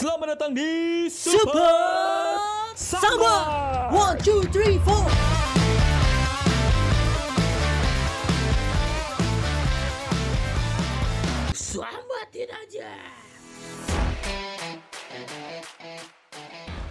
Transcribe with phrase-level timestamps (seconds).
[0.00, 0.72] Selamat datang di
[1.12, 1.76] Super
[2.72, 3.36] Samba.
[3.92, 5.04] One, two, three, four.
[11.52, 12.92] Selamatin aja.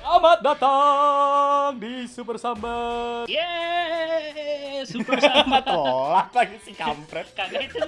[0.05, 3.25] Selamat datang di Super Sambat.
[3.25, 5.65] Yeay, Super Samba.
[5.65, 7.33] Tolak lagi si kampret.
[7.33, 7.81] Kagak itu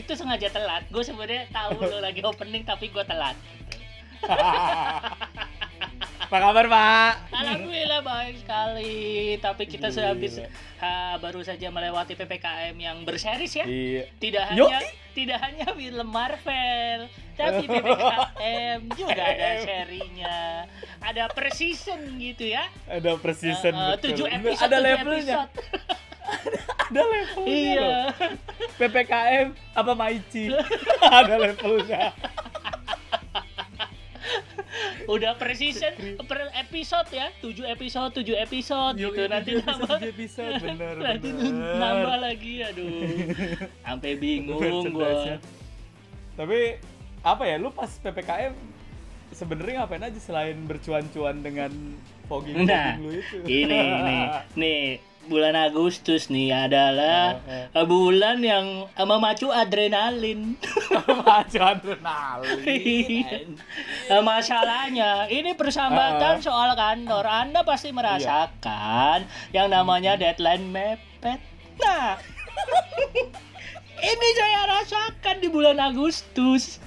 [0.00, 0.88] itu sengaja telat.
[0.88, 3.36] Gue sebenarnya tahu lo lagi opening tapi gue telat.
[6.22, 7.12] Apa kabar, Pak?
[7.28, 9.36] Alhamdulillah baik sekali.
[9.36, 10.48] Tapi kita sudah habis Gila.
[10.80, 13.68] ha, baru saja melewati ppkm yang berseris ya.
[13.68, 14.08] Iya.
[14.16, 14.64] Tidak Yo.
[14.64, 14.80] hanya
[15.12, 17.04] tidak hanya film Marvel,
[17.36, 20.64] tapi ppkm juga ada serinya.
[21.04, 22.64] Ada per season gitu ya.
[22.88, 23.76] Ada per season.
[23.76, 24.04] Eh, eh, betul.
[24.08, 24.64] tujuh Nggak, episode.
[24.64, 25.36] Ada levelnya.
[26.92, 27.52] Ada levelnya.
[27.52, 27.80] Iya.
[27.80, 28.06] loh.
[28.80, 30.48] PPKM apa Maici?
[31.20, 32.12] ada levelnya.
[35.04, 37.28] Udah per season, per episode ya.
[37.36, 39.20] 7 episode, 7 episode Yuk, gitu.
[39.20, 39.98] ini Nanti tujuh nambah.
[40.00, 40.54] episode.
[40.58, 41.74] Bener, Nanti bener.
[41.76, 42.92] nambah lagi aduh.
[43.82, 45.36] Sampai bingung gua.
[46.32, 46.58] Tapi
[47.20, 48.54] apa ya, lu pas PPKM
[49.30, 51.72] sebenarnya ngapain aja selain bercuan-cuan dengan
[52.26, 53.36] fogging Nah, lu itu?
[53.44, 54.80] ini nih, nih
[55.26, 60.58] bulan Agustus nih adalah Eh, uh, bulan yang uh, memacu adrenalin.
[61.26, 63.58] Maju adrenalin.
[64.10, 67.24] Uh, Masalahnya, ini persahabatan soal kantor.
[67.26, 71.40] Anda pasti merasakan yang namanya deadline mepet.
[71.78, 72.18] Nah,
[74.12, 76.82] ini saya rasakan di bulan Agustus.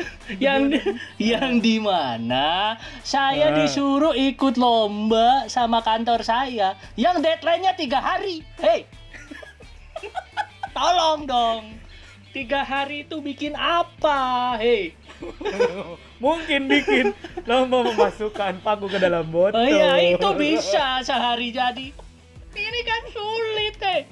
[0.44, 0.70] yang
[1.16, 3.56] yang di mana saya Ah.
[3.56, 8.44] disuruh ikut lomba sama kantor saya yang deadline-nya tiga hari.
[8.60, 8.86] Hei,
[10.76, 11.64] tolong dong.
[12.30, 14.54] Tiga hari itu bikin apa?
[14.54, 14.94] Hei,
[16.22, 17.10] Mungkin bikin
[17.42, 19.58] lomba memasukkan paku ke dalam botol.
[19.58, 21.90] Oh iya, itu bisa sehari jadi.
[22.50, 24.02] Ini kan sulit, eh.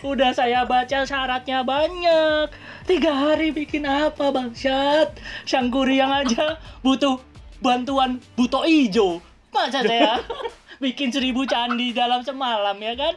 [0.00, 2.48] Udah saya baca syaratnya banyak.
[2.88, 5.20] Tiga hari bikin apa, Bangsat?
[5.44, 7.20] Sang Kuryang aja butuh
[7.60, 9.20] bantuan buto ijo.
[9.52, 10.24] Masa saya
[10.84, 13.14] bikin seribu candi dalam semalam, ya kan?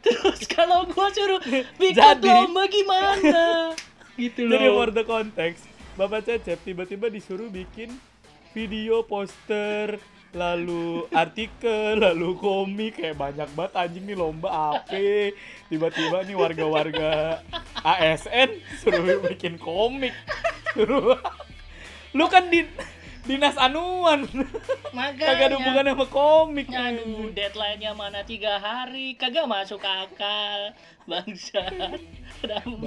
[0.00, 1.44] Terus kalau gua suruh
[1.76, 2.24] bikin Jadi.
[2.24, 3.76] lomba gimana?
[4.16, 4.80] Gitu Jadi loh.
[4.80, 5.68] for the context,
[6.00, 7.92] Bapak Cecep tiba-tiba disuruh bikin
[8.56, 10.00] video, poster,
[10.34, 15.30] lalu artikel, lalu komik kayak banyak banget anjing nih lomba apa.
[15.70, 17.40] Tiba-tiba nih warga-warga
[17.80, 20.12] ASN suruh bikin komik.
[20.74, 21.16] Suruh
[22.14, 22.62] Lu kan di
[23.26, 24.22] dinas anuan.
[24.94, 25.34] Makanya.
[25.34, 26.70] Kagak ada hubungannya sama komik.
[26.70, 30.70] Aduh, deadline-nya mana tiga hari, kagak masuk akal,
[31.10, 31.66] bangsa.
[32.38, 32.86] Kenapa?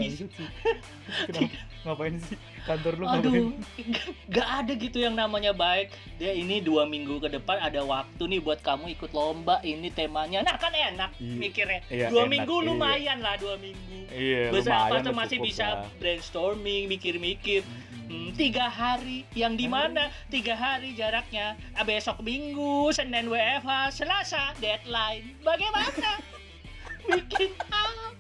[1.84, 2.40] Ngapain sih?
[2.68, 3.06] Kantor lu?
[3.08, 3.32] Aduh,
[3.74, 5.88] g- gak ada gitu yang namanya baik.
[6.16, 9.64] Dia ini dua minggu ke depan ada waktu nih buat kamu ikut lomba.
[9.64, 11.36] Ini temanya, nah kan enak Iya.
[11.38, 11.80] mikirnya.
[11.88, 12.68] Iya, dua enak, minggu iya.
[12.68, 13.98] lumayan lah dua minggu.
[14.10, 15.88] Iya, Beberapa lumayan tuh masih bisa lah.
[15.98, 17.64] brainstorming, mikir-mikir.
[18.08, 24.56] Hmm, tiga hari yang di mana tiga hari jaraknya Ah, besok minggu senin WFH selasa
[24.58, 26.16] deadline bagaimana
[27.12, 28.16] bikin apa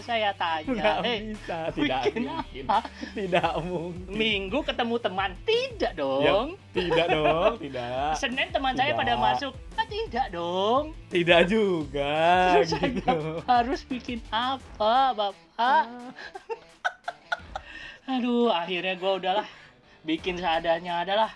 [0.00, 2.64] saya tanya Nggak eh bisa, tidak mungkin.
[2.64, 2.78] apa?
[3.10, 4.14] Tidak mungkin.
[4.14, 8.12] minggu ketemu teman tidak Ya, dong tidak dong, tidak.
[8.14, 9.24] senin teman saya pada Tidak.
[9.24, 12.14] masuk ah, tidak dong Tidak juga
[12.54, 13.18] Terus saya gitu.
[13.44, 15.84] harus bikin apa bapak
[18.08, 19.48] aduh akhirnya gue udahlah
[20.00, 21.30] bikin seadanya adalah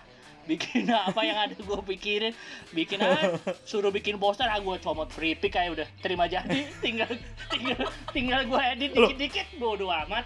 [0.49, 2.33] bikin apa yang ada gue pikirin.
[2.71, 5.87] Bikin ah, suruh bikin poster ah gue comot free pick kayak udah.
[5.99, 6.67] Terima jadi.
[6.83, 7.11] Tinggal
[7.51, 7.79] tinggal
[8.11, 10.25] tinggal gue edit dikit dikit bodo amat.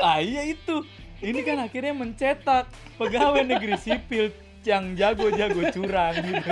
[0.00, 0.84] Ah iya itu.
[1.18, 4.30] Ini kan akhirnya mencetak pegawai negeri sipil
[4.62, 6.50] yang jago-jago curang gitu.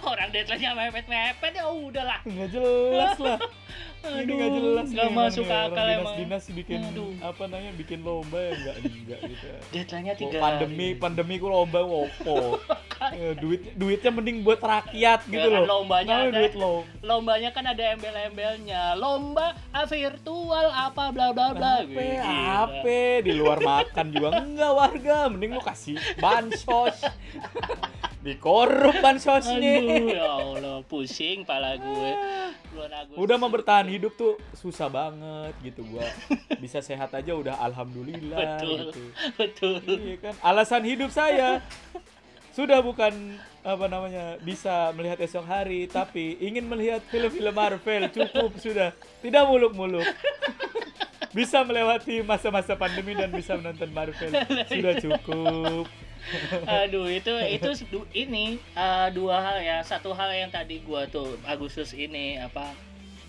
[0.00, 2.20] orang deadline-nya mepet-mepet ya udahlah.
[2.24, 3.38] Nggak jelas lah.
[4.02, 5.62] Ini nggak Aduh, jelas nggak nih masuk emang ya.
[5.62, 6.14] akal Orang emang.
[6.18, 7.10] Dinas-dinas bikin Aduh.
[7.20, 9.46] apa namanya bikin lomba ya enggak enggak gitu.
[9.70, 10.98] deadline-nya Oh, tiga pandemi hari.
[10.98, 12.38] pandemi ku lomba wopo.
[13.04, 15.66] Eh, duit duitnya mending buat rakyat gitu kan loh.
[15.78, 16.36] lombanya Namanya ada.
[16.36, 16.74] duit lo.
[17.00, 23.32] lombanya kan ada embel-embelnya lomba ah, virtual apa bla bla bla Ape, Wih, ape di
[23.32, 27.02] luar makan juga enggak warga, mending lu kasih bansos.
[28.22, 29.58] Dikorup bansosnya.
[29.82, 32.10] aduh ya allah pusing pala gue
[33.12, 36.08] Udah mau bertahan hidup tuh susah banget gitu gua.
[36.56, 39.02] Bisa sehat aja udah alhamdulillah betul gitu.
[39.36, 40.34] betul Iya kan?
[40.40, 41.60] Alasan hidup saya
[42.52, 48.92] sudah bukan apa namanya bisa melihat esok hari tapi ingin melihat film-film Marvel cukup sudah
[49.24, 50.04] tidak muluk-muluk
[51.32, 54.30] bisa melewati masa-masa pandemi dan bisa menonton Marvel
[54.72, 55.88] sudah cukup
[56.70, 59.82] Aduh, itu itu ini eh, dua hal ya.
[59.82, 62.70] Satu hal yang tadi gua tuh Agustus ini apa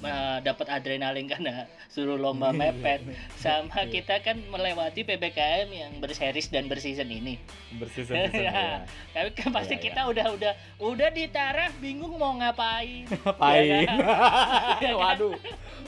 [0.04, 3.02] eh, dapat adrenalin karena suruh lomba mepet
[3.36, 3.92] sama Iya.
[3.92, 7.40] kita kan melewati PPKM yang berseries dan berseason ini.
[7.74, 8.84] Berseason Ya.
[9.12, 9.86] Tapi kan pasti Iya, iya.
[9.90, 13.08] kita udah udah udah di taraf bingung mau ngapain.
[13.24, 13.64] Ngapain?
[13.64, 13.98] Ya kan?
[14.84, 15.00] Ya kan?
[15.00, 15.34] Waduh.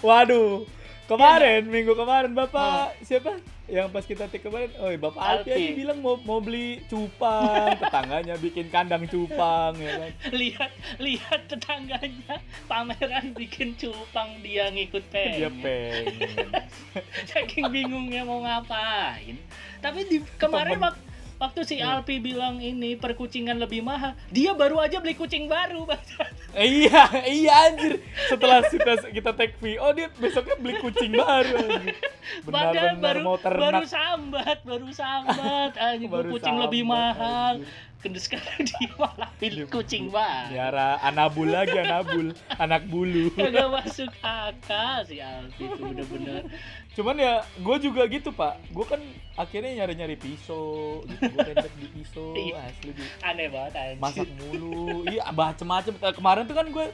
[0.01, 0.51] Waduh.
[1.05, 3.37] Kemarin, Iya, minggu kemarin Bapak siapa?
[3.65, 8.37] Yang pas kita take kemarin, oh Bapak Alpi aja bilang mau mau beli cupang, tetangganya
[8.37, 10.11] bikin kandang cupang ya kan.
[10.33, 10.71] lihat
[11.01, 15.61] lihat tetangganya pameran bikin cupang dia ngikut Dia pengen.
[15.61, 16.49] pengen.
[17.33, 19.37] saking bingungnya mau ngapain
[19.81, 20.93] tapi di kemarin Temen.
[21.35, 21.99] Wak- waktu si Hmm.
[21.99, 25.83] Alpi bilang ini perkucingan lebih mahal dia baru aja beli kucing baru
[26.55, 27.99] iya, iya anjir.
[28.25, 31.95] Setelah kita kita take fee, oh dia besoknya beli kucing baru anjir.
[32.41, 33.83] padahal Benar-benar baru mau baru ternak.
[33.85, 35.71] sambat baru sambat
[36.01, 37.83] gua Baru kucing lebih sambat, mahal anjir.
[38.15, 43.33] Sekarang dia malah beli kucing baru Miara anabul lagi anabul, anak bulu.
[43.33, 46.45] Kagak masuk akal si Alpi itu bener-bener
[46.95, 49.01] Cuman ya gue juga gitu pak, gue kan
[49.35, 51.27] akhirnya nyari-nyari pisau, gitu.
[51.27, 52.55] Gue pendek di pisau, Iya.
[52.63, 53.03] asli gitu.
[53.19, 53.99] aneh banget anjing.
[53.99, 55.03] Masak mulu.
[55.05, 55.93] Iya macem-macem.
[55.93, 56.85] Eh, kemarin tuh kan gue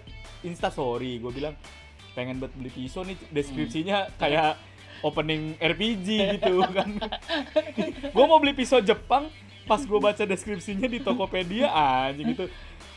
[0.41, 1.53] insta story gue bilang
[2.11, 3.13] pengen buat beli pisau nih.
[3.29, 4.57] Deskripsinya kayak
[5.01, 6.97] opening RPG gitu kan.
[8.09, 9.29] Gue mau beli pisau Jepang.
[9.61, 12.49] Pas gue baca deskripsinya di Tokopedia anjing gitu.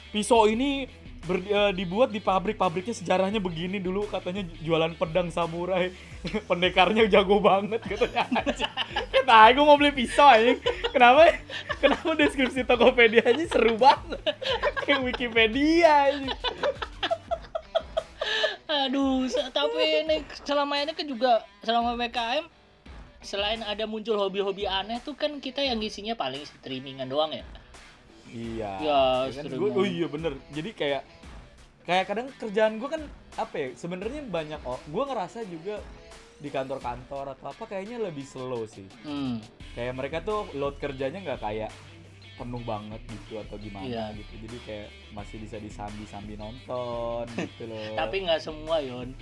[0.09, 0.89] Pisau ini
[1.25, 5.91] ber- eh, dibuat di pabrik pabriknya sejarahnya begini dulu katanya jualan pedang samurai.
[6.51, 8.73] Pendekarnya jago banget katanya anjing
[9.25, 10.61] kata gue mau beli pisau anjing.
[10.93, 11.33] Kenapa
[11.81, 14.21] kenapa deskripsi Tokopedia nya seru banget?
[14.85, 16.37] Kayak Wikipedia anjing.
[18.65, 22.45] Aduh, tapi ini selama ini kan juga selama PKM
[23.25, 27.45] selain ada muncul hobi-hobi aneh tuh kan kita yang isinya paling streamingan doang ya.
[28.31, 31.03] Iya Ya, kan seru gua- oh iya bener jadi kayak
[31.83, 33.03] kayak kadang kerjaan gue kan
[33.35, 35.85] apa ya sebenarnya banyak oh gue ngerasa juga
[36.35, 39.39] di kantor-kantor atau apa kayaknya lebih slow sih Hmm.
[39.73, 41.71] kayak mereka tuh load kerjanya nggak kayak
[42.35, 44.05] penuh banget gitu atau gimana Iya.
[44.13, 49.15] gitu jadi kayak masih bisa disambi-sambi nonton gitu loh Tapi nggak semua, Yon.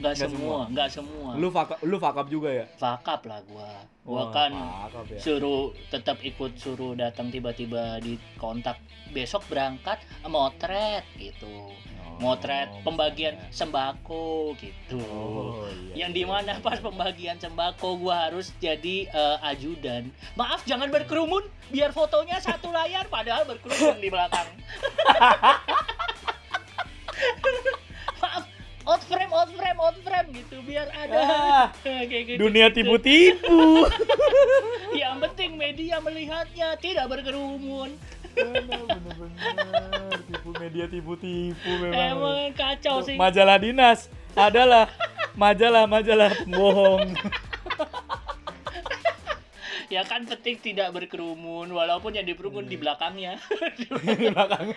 [0.00, 1.30] Nggak Nggak semua, nggak semua.
[1.36, 3.70] lu fakap lu fakap juga ya Fakap lah gua.
[4.02, 4.50] Gua Wah, kan
[5.06, 8.80] ya suruh tetap ikut suruh datang tiba-tiba di kontak
[9.12, 11.70] besok berangkat motret gitu.
[12.12, 13.56] Oh, Motret pembagian misalnya.
[13.56, 15.00] sembako gitu.
[15.00, 16.62] oh, iya, yang iya, di mana iya.
[16.62, 21.42] pas pembagian sembako gua harus jadi eh, ajudan maaf jangan berkerumun
[21.72, 24.44] biar fotonya satu layar padahal berkerumun di belakang
[28.22, 28.44] maaf
[28.82, 32.38] out frame out frame out frame gitu biar ada Ah, kayak gitu.
[32.42, 33.86] dunia tipu-tipu.
[35.02, 37.94] Yang penting media melihatnya tidak berkerumun.
[38.32, 41.94] Bener-bener tipu media tipu-tipu memang.
[41.94, 43.14] Emang kacau sih.
[43.14, 44.88] Majalah dinas adalah
[45.36, 47.12] majalah-majalah pembohong
[49.92, 53.36] ya kan penting tidak berkerumun walaupun yang berkerumun di belakangnya.
[53.76, 53.84] Di
[54.32, 54.72] belakang.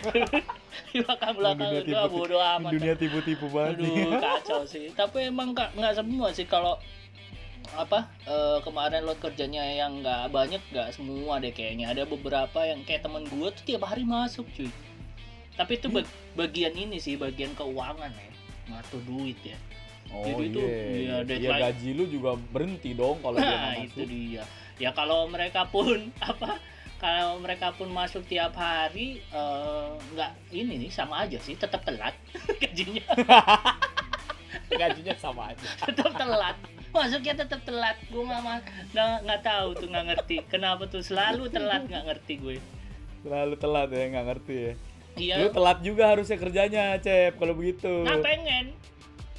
[0.92, 3.80] Di belakang belakang itu bodo amat dunia tipu-tipu banget.
[3.80, 4.92] Aduh, kacau sih.
[4.92, 6.76] Tapi emang nggak nggak semua sih kalau
[7.74, 11.96] apa eh, kemarin load kerjanya yang nggak banyak nggak semua deh kayaknya.
[11.96, 14.68] Ada beberapa yang kayak temen gue tuh tiap hari masuk cuy.
[15.56, 18.30] Tapi itu bag- bagian ini sih bagian keuangan ya.
[18.68, 19.56] Ngatur duit ya.
[20.12, 21.16] Oh Jadi itu, iya iya, iya.
[21.26, 21.62] Deadline.
[21.66, 24.06] gaji lu juga berhenti dong kalau dia nah itu masuk.
[24.06, 24.44] dia
[24.76, 26.60] ya kalau mereka pun apa
[26.96, 32.16] kalau mereka pun masuk tiap hari eh, nggak ini nih sama aja sih tetap telat
[32.62, 33.04] gajinya.
[34.66, 35.62] Gajinya sama aja.
[35.78, 36.56] Tetap telat.
[36.90, 37.96] Masuknya tetap telat.
[38.10, 38.40] Gue nggak
[38.92, 40.36] nggak nggak tahu tuh nggak ngerti.
[40.50, 41.04] Kenapa tuh?
[41.04, 42.56] Selalu telat nggak ngerti gue.
[43.22, 44.72] Terlalu telat ya nggak ngerti ya.
[45.16, 45.34] Iya.
[45.44, 48.04] Lu telat juga harusnya kerjanya cep kalau begitu.
[48.04, 48.64] Nggak pengen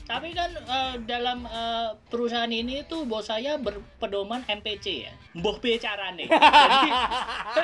[0.08, 5.14] tapi kan eh, dalam eh, perusahaan ini tuh bos saya berpedoman MPC ya.
[5.36, 6.90] Mbah be carane jadi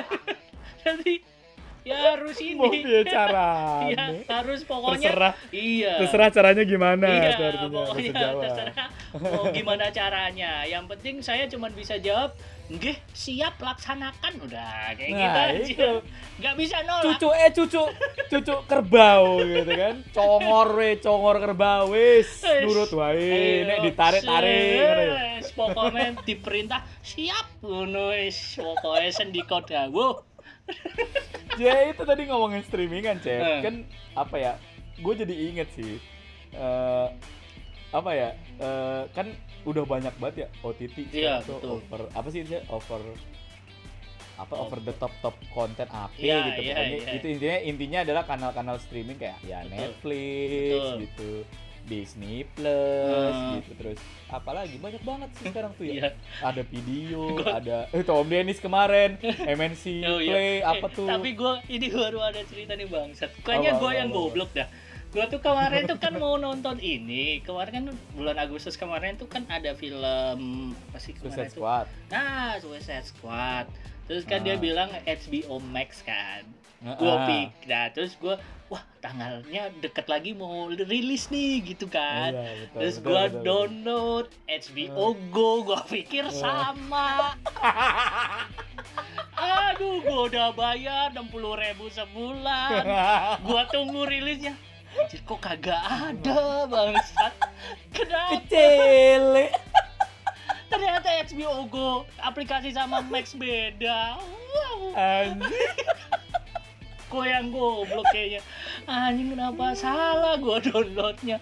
[0.84, 1.14] jadi
[1.84, 3.52] ya harus mau ini dia cara
[3.92, 8.42] Iya, harus pokoknya terserah iya terserah caranya gimana iya, artinya pokoknya Jawa.
[8.42, 10.66] terserah mau gimana caranya.
[10.66, 12.34] Yang penting saya cuma bisa jawab,
[12.66, 15.62] "Nggih, siap laksanakan." Udah kayak Nah, gitu aja.
[15.70, 15.92] itu.
[16.42, 17.04] Nggak bisa nolak.
[17.06, 17.84] cucu eh cucu
[18.28, 25.04] cucu kerbau gitu kan congor we congor kerbau wis nurut wae nek ditarik tarik ngono
[25.06, 25.22] ya.
[25.54, 28.58] Pokoknya diperintah siap ngono wis.
[28.58, 30.33] Pokoknya sendiko dawuh.
[31.56, 33.60] Ya itu tadi ngomongin streamingan cep Eh.
[33.62, 33.76] kan
[34.16, 34.52] apa ya
[34.96, 35.98] gue jadi inget sih
[36.52, 37.08] eh
[37.94, 39.28] apa ya eh kan
[39.64, 41.70] udah banyak banget ya OTT Iya, tuh betul.
[41.80, 43.02] over apa sih over
[44.34, 47.14] apa over the top top konten apa Iya, gitu iya, pokoknya iya.
[47.14, 49.72] itu intinya intinya adalah kanal-kanal streaming kayak ya Betul.
[49.72, 50.98] Netflix Betul.
[51.00, 51.32] gitu
[51.84, 53.60] Disney Plus Hmm.
[53.60, 56.10] gitu terus apalagi banyak banget sih sekarang tuh ya Iya.
[56.42, 60.32] ada video Gua- ada eh Tom Dennis kemarin MNC Oh, iya.
[60.32, 63.30] Play apa Eh, tuh Tapi gue ini baru ada cerita nih bangsat.
[63.42, 64.68] Kayaknya Apa, gue apa, yang apa, goblok dah.
[65.10, 67.38] Gue tuh kemarin tuh kan mau nonton ini.
[67.40, 71.62] Kemarin kan bulan Agustus kemarin tuh kan ada film apa sih kemarin Suicide tuh?
[71.62, 73.68] Squad Nah, Suicide Squad.
[74.04, 74.60] Terus kan dia Ah.
[74.60, 76.44] bilang HBO Max kan.
[76.80, 76.98] Heeh.
[76.98, 77.52] Gue pik.
[77.66, 78.36] Nah, terus gue
[78.68, 82.34] wah tanggalnya deket lagi mau rilis nih gitu kan.
[82.34, 83.42] Iya, betul, Terus betul.
[83.42, 86.34] download HBO Go, gua pikir Eh.
[86.34, 87.38] sama.
[89.34, 92.82] Aduh, gua udah bayar 60.000 ribu sebulan.
[93.42, 94.54] Gua tunggu rilisnya.
[94.94, 97.34] Anjir, kok kagak ada bangsat.
[97.96, 98.38] Kenapa?
[98.42, 99.50] Kecele.
[100.74, 104.18] Ternyata HBO Go aplikasi sama Max beda.
[104.18, 104.80] Wow.
[104.94, 105.70] Anjir.
[107.06, 108.42] Gua yang goblok kayaknya.
[108.84, 111.38] Anjing kenapa salah gua downloadnya.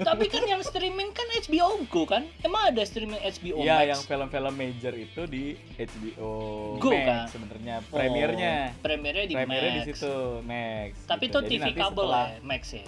[0.00, 2.22] Tapi kan yang streaming kan HBO Go kan?
[2.40, 3.86] Emang ada streaming HBO Iya, Max?
[3.88, 6.32] yang film-film major itu di HBO
[6.78, 7.26] Go, Max kan?
[7.28, 8.54] sebenarnya Oh, premiernya.
[8.78, 9.88] Premiernya di Premiernya di Max.
[9.90, 10.14] situ,
[10.46, 10.90] Max.
[11.04, 11.34] Tapi gitu.
[11.34, 12.84] itu Jadi TV kabel setelah- ya, Max ya.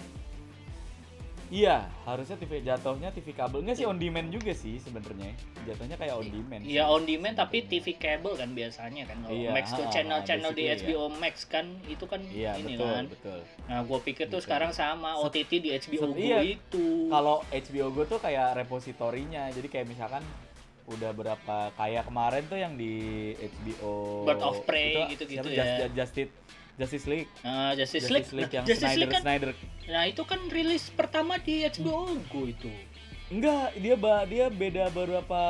[1.48, 3.64] Iya, harusnya TV jatuhnya TV kabel.
[3.64, 5.32] Enggak sih on demand juga sih sebenarnya.
[5.64, 6.60] Jatuhnya kayak on demand.
[6.60, 9.16] Iya on demand tapi TV kabel kan biasanya kan.
[9.24, 12.92] Kalau Iya, Max tuh ha, channel-channel di HBO Max kan itu kan Iya, ini betul,
[12.92, 13.04] kan.
[13.08, 13.40] betul.
[13.64, 14.44] Nah, gua pikir tuh Betul.
[14.44, 16.44] sekarang sama OTT di HBO Go iya.
[16.44, 17.08] itu.
[17.08, 19.48] Kalau HBO Go tuh kayak repositorinya.
[19.48, 20.20] Jadi kayak misalkan
[20.88, 22.92] udah berapa kayak kemarin tuh yang di
[23.36, 25.84] HBO Bird of Prey itu gitu-gitu ya.
[25.84, 26.32] Just- Justice
[26.78, 27.28] Justice League.
[27.42, 29.50] Nah, Justice, Justice League, League yang Justice Snyder League kan, Snyder
[29.88, 32.70] nah itu kan rilis pertama di HBO Go itu.
[33.28, 35.40] Enggak, dia ba dia beda beberapa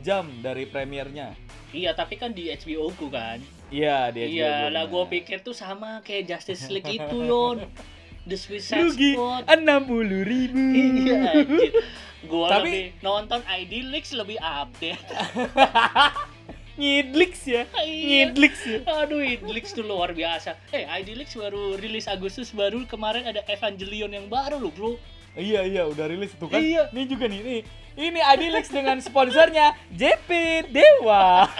[0.00, 1.36] jam dari premiernya.
[1.68, 3.42] Iya, tapi kan di HBO Go kan.
[3.68, 7.64] Iya, dia Iya, lah gua pikir tuh sama kayak Justice League itu, Yon.
[8.22, 9.44] The Suicide rugi Squad.
[9.50, 10.54] enam puluh ribu.
[10.78, 11.72] Iya, anjir.
[12.22, 15.02] Gua Tapi- lebih nonton ID Leaks lebih update.
[16.72, 18.32] Ngidlix ya, Iya.
[18.32, 18.78] ngidlix ya.
[19.04, 20.56] Aduh, Idlix tuh luar biasa.
[20.72, 24.92] Eh, ID Leaks baru rilis Agustus baru kemarin ada Evangelion yang baru loh, Bro.
[25.32, 26.60] Iya iya udah rilis tuh kan.
[26.60, 26.88] Iya.
[26.92, 27.60] Ini juga nih nih.
[27.92, 30.28] Ini Adilix dengan sponsornya JP
[30.68, 31.44] Dewa.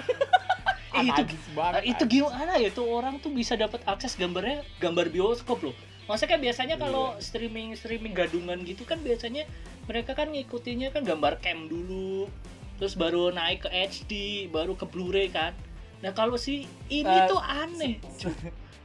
[0.92, 1.25] Eh, itu
[1.57, 1.73] banget.
[1.73, 5.73] Nah, itu gimana ya tuh orang tuh bisa dapat akses gambarnya gambar bioskop loh.
[6.04, 7.25] Maksudnya kan biasanya kalau Iya.
[7.25, 9.49] streaming streaming gadungan gitu kan biasanya
[9.88, 12.28] mereka kan ngikutinnya kan gambar cam dulu,
[12.75, 14.12] terus baru naik ke HD,
[14.49, 15.52] baru ke Blu-ray kan.
[15.99, 17.99] Nah kalau si ini Eh, tuh aneh.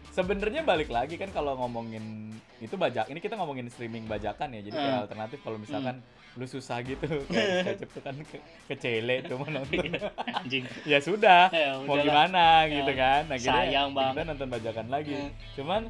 [0.10, 3.06] Sebenarnya balik lagi kan kalau ngomongin itu bajak.
[3.06, 4.62] Ini kita ngomongin streaming bajakan ya.
[4.62, 5.03] Jadi kayak Hmm.
[5.06, 6.01] alternatif kalau misalkan
[6.34, 9.94] lu susah gitu kayak tuh kan ke, kecele nonton.
[10.27, 10.65] Anjing.
[10.84, 13.29] ya sudah, Ya, mau gimana Ya, gitu kan.
[13.29, 14.24] Nah, sayang kita banget.
[14.25, 15.13] nonton bajakan lagi.
[15.15, 15.29] Hmm.
[15.53, 15.82] Cuman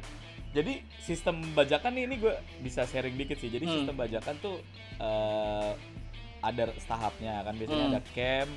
[0.50, 3.48] jadi sistem bajakan nih ini gue bisa sharing dikit sih.
[3.48, 3.74] Jadi Hmm.
[3.80, 4.56] sistem bajakan tuh
[4.98, 5.72] eh,
[6.40, 7.92] ada tahapnya kan biasanya Hmm.
[7.92, 8.48] ada cam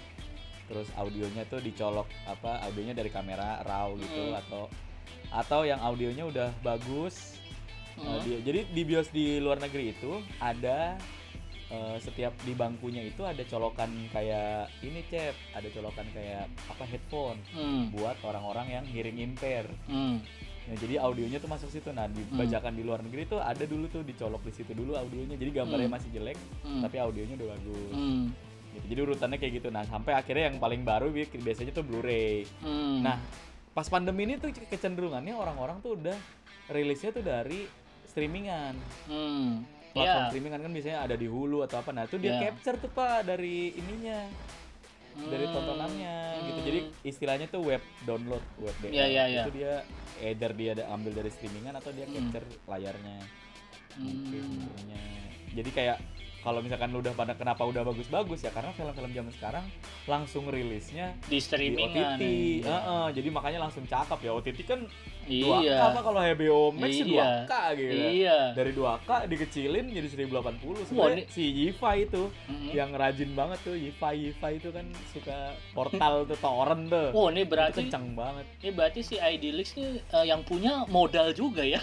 [0.65, 4.39] terus audionya tuh dicolok apa audionya dari kamera raw gitu Hmm.
[4.39, 4.63] atau
[5.29, 7.37] atau yang audionya udah bagus
[7.91, 8.23] Eh, Hmm.
[8.23, 10.95] di- jadi di bios di luar negeri itu ada
[11.67, 17.39] eh, setiap di bangkunya itu ada colokan kayak ini cep ada colokan kayak apa headphone
[17.51, 17.91] Hmm.
[17.91, 20.19] buat orang-orang yang hearing impair Hmm.
[20.71, 21.91] Nah, jadi audionya tuh masuk situ.
[21.91, 22.39] Nah, di Hmm.
[22.39, 25.35] bajakan di luar negeri tuh ada dulu tuh dicolok di situ dulu audionya.
[25.35, 25.95] Jadi gambarnya Hmm.
[25.99, 26.79] masih jelek, Hmm.
[26.79, 27.91] tapi audionya udah bagus.
[27.91, 28.23] Hmm.
[28.71, 28.85] Gitu.
[28.87, 29.67] Jadi urutannya kayak gitu.
[29.67, 32.47] Nah, sampai akhirnya yang paling baru bi- biasanya tuh Blu-ray.
[32.63, 33.03] Hmm.
[33.03, 33.19] Nah,
[33.75, 36.15] pas pandemi ini tuh kecenderungannya orang-orang tuh udah
[36.71, 37.67] rilisnya tuh dari
[38.07, 38.79] streamingan.
[39.11, 39.67] Hmm.
[39.91, 40.27] Platform Ya.
[40.31, 41.91] streamingan kan biasanya ada di Hulu atau apa.
[41.91, 42.47] Nah, itu dia Ya.
[42.47, 44.23] capture tuh Pak dari ininya,
[45.11, 45.53] dari Hmm.
[45.53, 46.59] tontonannya gitu.
[46.59, 46.67] Hmm.
[46.67, 48.91] Jadi istilahnya tuh web download, web DL.
[48.91, 49.43] Iya, iya, iya.
[49.43, 49.73] Itu dia
[50.21, 52.15] either dia ada ambil dari streamingan atau dia Hmm.
[52.15, 53.17] capture layarnya.
[53.97, 54.45] Mungkin
[54.87, 55.27] Hmm.
[55.51, 55.97] Jadi kayak
[56.41, 59.65] kalau misalkan lu udah pada kenapa udah bagus-bagus ya karena film-film zaman sekarang
[60.03, 62.23] langsung rilisnya di di streaming OTT.
[62.63, 64.81] Heeh, jadi makanya langsung cakep ya OTT kan
[65.23, 65.77] 2K Iya.
[65.85, 67.45] apa kalau HBO Max Iya.
[67.45, 67.93] 2K gitu.
[67.93, 68.37] Iya.
[68.51, 72.71] Dari 2K dikecilin jadi 1080 Wah, sebenarnya ini- si Yifa itu Mm-mm.
[72.71, 75.37] yang rajin banget tuh Yifa Yifa itu kan suka
[75.71, 77.13] portal tuh torrent tuh.
[77.13, 78.45] Oh, ini itu berarti kencang banget.
[78.59, 81.77] ini berarti si IDLix nih eh, yang punya modal juga ya.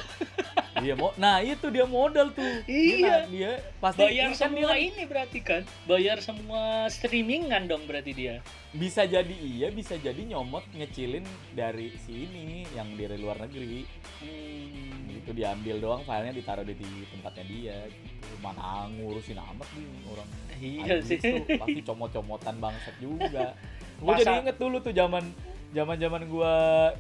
[0.77, 2.63] Iya mau nah itu dia modal tuh.
[2.65, 3.27] Iya.
[3.27, 5.63] Dia, dia pasti Bayar kan dia semua kan ini berarti kan.
[5.85, 8.35] Bayar semua streamingan dong berarti dia.
[8.69, 13.85] bisa jadi iya bisa jadi nyomot ngecilin dari si ini yang dari luar negeri
[14.19, 15.09] Hmm.
[15.11, 20.29] itu diambil doang filenya ditaruh di, di tempatnya dia gitu mana ngurusin amat nih orang
[20.59, 21.17] Iya sih.
[21.17, 23.55] tuh pasti comot-comotan bangsat juga
[23.99, 25.23] gue jadi inget dulu tuh zaman
[25.69, 26.55] zaman-zaman gua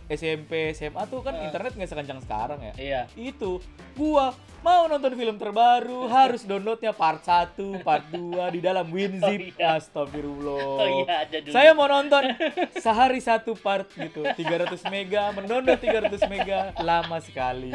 [0.06, 1.42] SMP, SMA tuh kan Ah.
[1.42, 2.72] internet nggak sekencang sekarang ya.
[2.76, 3.00] Iya.
[3.14, 8.20] Itu gua mau nonton film terbaru harus downloadnya part 1, part 2
[8.50, 9.24] di dalam WinZip.
[9.24, 9.68] Oh, iya.
[9.74, 10.64] Astagfirullah.
[10.74, 11.52] Oh iya ada dulu.
[11.52, 12.22] Saya mau nonton
[12.84, 17.72] sehari satu part gitu, 300 mega, mendownload 300 mega, lama sekali.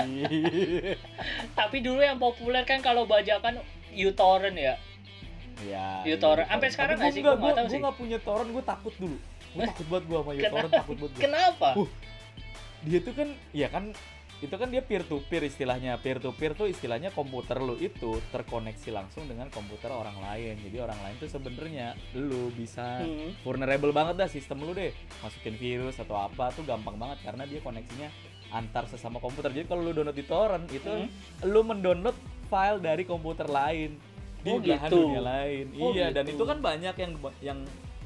[1.53, 3.57] Tapi dulu yang populer kan kalau bajakan
[3.93, 4.75] uTorrent ya.
[5.63, 6.03] ya.
[6.03, 6.45] uTorrent.
[6.45, 7.21] iya, Sampai sekarang nggak sih?
[7.21, 7.79] nggak- tahu gua sih.
[7.79, 9.17] nggak punya torrent, gue takut dulu.
[9.53, 11.21] Gue takut banget gue sama uTorrent, takut banget gua.
[11.21, 11.67] Kenapa?
[11.77, 11.89] Uh,
[12.83, 13.83] Dia tuh kan, ya kan
[14.41, 18.19] itu kan dia peer to peer istilahnya peer to peer tuh istilahnya komputer lu itu
[18.27, 23.31] terkoneksi langsung dengan komputer orang lain jadi orang lain tuh sebenarnya lu bisa Hmm.
[23.39, 24.91] vulnerable banget dah sistem lu deh
[25.23, 28.11] masukin virus atau apa tuh gampang banget karena dia koneksinya
[28.51, 31.07] antar sesama komputer jadi kalau lu download di torrent itu Hmm.
[31.47, 33.95] lu mendownload file dari komputer lain
[34.43, 35.07] di Oh, belahan gitu.
[35.07, 36.35] dunia lain Oh, iya dan gitu.
[36.35, 37.59] itu kan banyak yang yang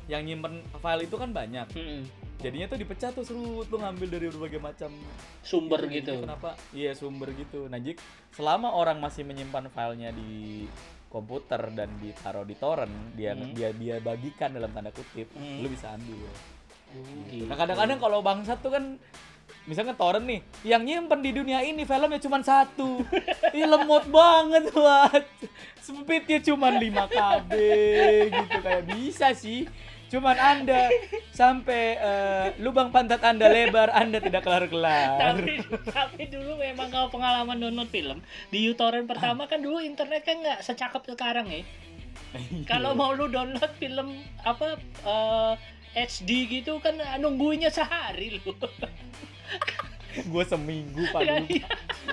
[0.08, 2.04] yang nyimpen file itu kan banyak Hmm.
[2.38, 4.92] jadinya tuh dipecah tuh seru tuh ngambil dari berbagai macam
[5.42, 6.00] Sumber itu.
[6.00, 6.12] gitu.
[6.14, 8.00] Jadinya kenapa iya sumber gitu nah jik
[8.32, 10.64] selama orang masih menyimpan filenya di
[11.08, 13.52] komputer dan ditaruh di torrent dia Hmm.
[13.52, 15.60] dia dia bagikan dalam tanda kutip Hmm.
[15.60, 16.28] lu bisa ambil
[17.28, 17.44] Gitu.
[17.46, 18.96] nah kadang-kadang kalau bangsat tuh kan
[19.64, 23.04] misalnya torrent nih yang nyimpen di dunia ini filmnya cuma satu
[23.52, 25.24] Ih lemot banget buat
[25.78, 27.52] speednya cuma 5 KB
[28.30, 29.68] gitu kayak bisa sih
[30.08, 30.88] cuman anda
[31.36, 35.60] sampai eh, lubang pantat anda lebar anda tidak kelar-kelar tapi
[35.92, 40.64] tapi dulu memang kalau pengalaman download film di uTorrent pertama kan dulu internet kan nggak
[40.64, 41.64] secakep sekarang ya.
[42.68, 45.54] Kalau mau lu download film apa eh,
[45.98, 48.54] HD gitu kan nungguinnya sehari lu.
[50.26, 51.22] Gue seminggu pak.
[51.22, 51.48] Ya, dulu.
[51.54, 51.68] iya.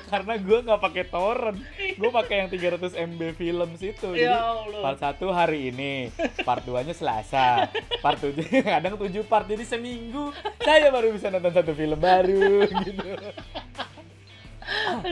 [0.05, 1.59] karena gue nggak pakai torrent.
[1.97, 4.09] Gue pakai yang 300 MB film situ.
[4.15, 6.13] Ya jadi part satu hari ini
[6.45, 7.69] part 2 nya Selasa.
[8.05, 8.37] Part 7
[8.75, 9.47] kadang 7 part.
[9.49, 10.31] Jadi seminggu
[10.61, 13.11] saya baru bisa nonton satu film baru gitu.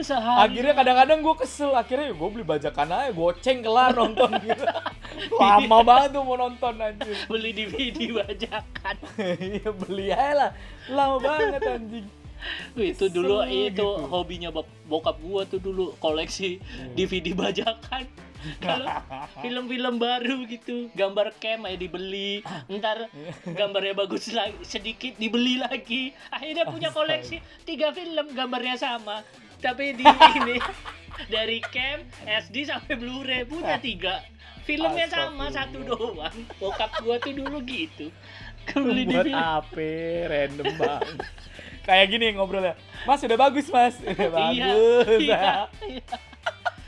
[0.01, 0.49] Sehari.
[0.49, 1.71] akhirnya kadang-kadang gue kesel.
[1.77, 4.65] Akhirnya gue beli bajakan aja goceng kelar nonton gitu.
[5.37, 8.95] Lama banget tuh mau nonton anjir beli DVD bajakan.
[9.37, 10.51] iya beli aja lah.
[10.89, 12.22] Lama banget anjing
[12.77, 13.87] itu dulu itu gitu.
[14.09, 14.49] hobinya
[14.87, 16.59] bokap gua tuh dulu koleksi
[16.97, 18.05] DVD bajakan.
[18.59, 18.91] Kalau
[19.39, 23.07] film-film baru gitu, gambar cam ya dibeli, ntar
[23.47, 26.11] gambarnya bagus lagi, sedikit dibeli lagi.
[26.27, 29.23] Akhirnya punya koleksi tiga film gambarnya sama,
[29.63, 30.03] tapi di
[30.43, 30.59] ini
[31.31, 34.19] dari cam, SD sampai Blu-ray punya tiga.
[34.67, 36.35] Filmnya sama satu doang.
[36.59, 38.11] Bokap gua tuh dulu gitu.
[38.75, 39.87] Beli buat apa
[40.31, 41.19] random banget
[41.83, 45.41] kayak gini ngobrolnya mas udah bagus mas udah Iya, bagus iya,
[45.85, 46.03] iya.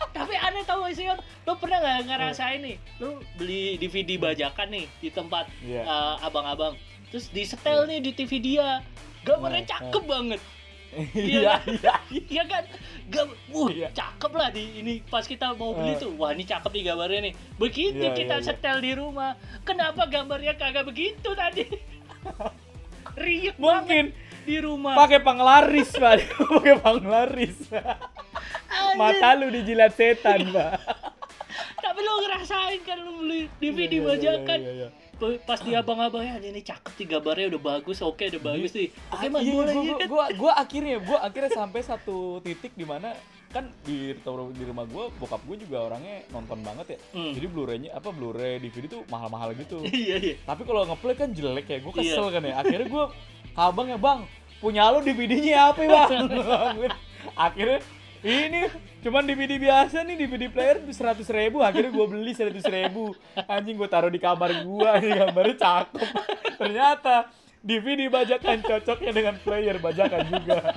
[0.07, 1.11] Tapi aneh tau gak sih?
[1.43, 5.83] Lo pernah gak ngerasain nih, lo beli DVD bajakan nih di tempat Iya.
[5.83, 8.79] eh, abang-abang, terus disetel nih di TV dia,
[9.21, 10.41] gambarnya Nah, cakep banget,
[11.19, 12.63] iya iya iya kan?
[13.05, 13.27] Gam
[13.67, 13.91] Iya.
[13.91, 15.99] cakep lah di ini pas kita mau beli Eh.
[15.99, 17.33] tuh, wah ini cakep nih gambarnya nih.
[17.59, 18.47] Begitu Iya, kita iya, iya.
[18.47, 21.67] setel di rumah, kenapa gambarnya kagak begitu tadi?
[23.15, 24.05] Banget mungkin
[24.45, 24.93] di rumah.
[24.95, 26.21] pakai penglaris pak
[26.53, 28.95] pakai penglaris Anjir.
[28.95, 30.71] mata lu dijilat setan pak
[31.75, 34.59] Tapi lo ngerasain kan lo beli DVD Iya, iya, bajakan.
[34.59, 34.89] iya, iya.
[35.15, 38.89] Pa- Pas di abang-abangnya ini cakep nih gambarnya udah bagus, oke udah bagus nih.
[39.07, 40.07] Oke mas Iya, boleh gua, gua, kan?
[40.07, 43.15] gua, gua akhirnya gua akhirnya sampai satu titik di mana
[43.47, 44.11] kan di
[44.51, 47.31] di rumah gua bokap gua juga orangnya nonton banget ya Hmm.
[47.31, 50.35] jadi blu-raynya apa blu-ray DVD tuh mahal-mahal gitu Iya iya.
[50.41, 52.33] tapi kalau ngeplay kan jelek ya gue kesel Iya.
[52.33, 53.05] kan ya akhirnya gue
[53.55, 54.27] abang ya bang
[54.59, 56.27] punya lo DVD-nya apa ya bang?
[57.47, 57.79] Akhirnya
[58.25, 58.67] ini
[59.05, 63.13] cuman DVD biasa nih DVD player seratus ribu akhirnya gue beli seratus ribu.
[63.45, 66.09] Anjing gue taruh di kamar gue ini gambarnya cakep.
[66.57, 67.29] Ternyata
[67.61, 70.73] DVD bajakan cocoknya dengan player bajakan juga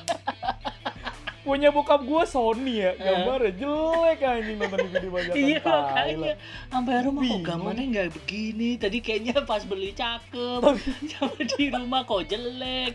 [1.48, 6.34] punya bokap gue Sony ya gambarnya jelek anjing nonton DVD bajakan Iya makanya
[6.68, 8.68] sampai rumah kok gambarnya nggak begini.
[8.76, 10.60] Tadi kayaknya pas beli cakep,
[11.10, 12.92] sama di rumah kok jelek.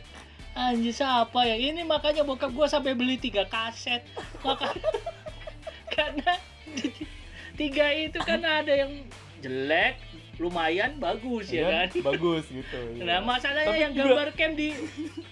[0.54, 1.58] Anjir siapa ya?
[1.58, 4.06] Ini makanya bokap gua sampai beli tiga kaset.
[4.40, 4.70] Maka
[5.94, 6.38] karena
[7.54, 9.02] tiga itu kan ada yang
[9.40, 9.98] jelek,
[10.38, 11.88] lumayan bagus ya Iya kan?
[12.06, 13.26] bagus gitu Nah iya.
[13.26, 14.70] masalahnya Tapi yang juga- gambar cam di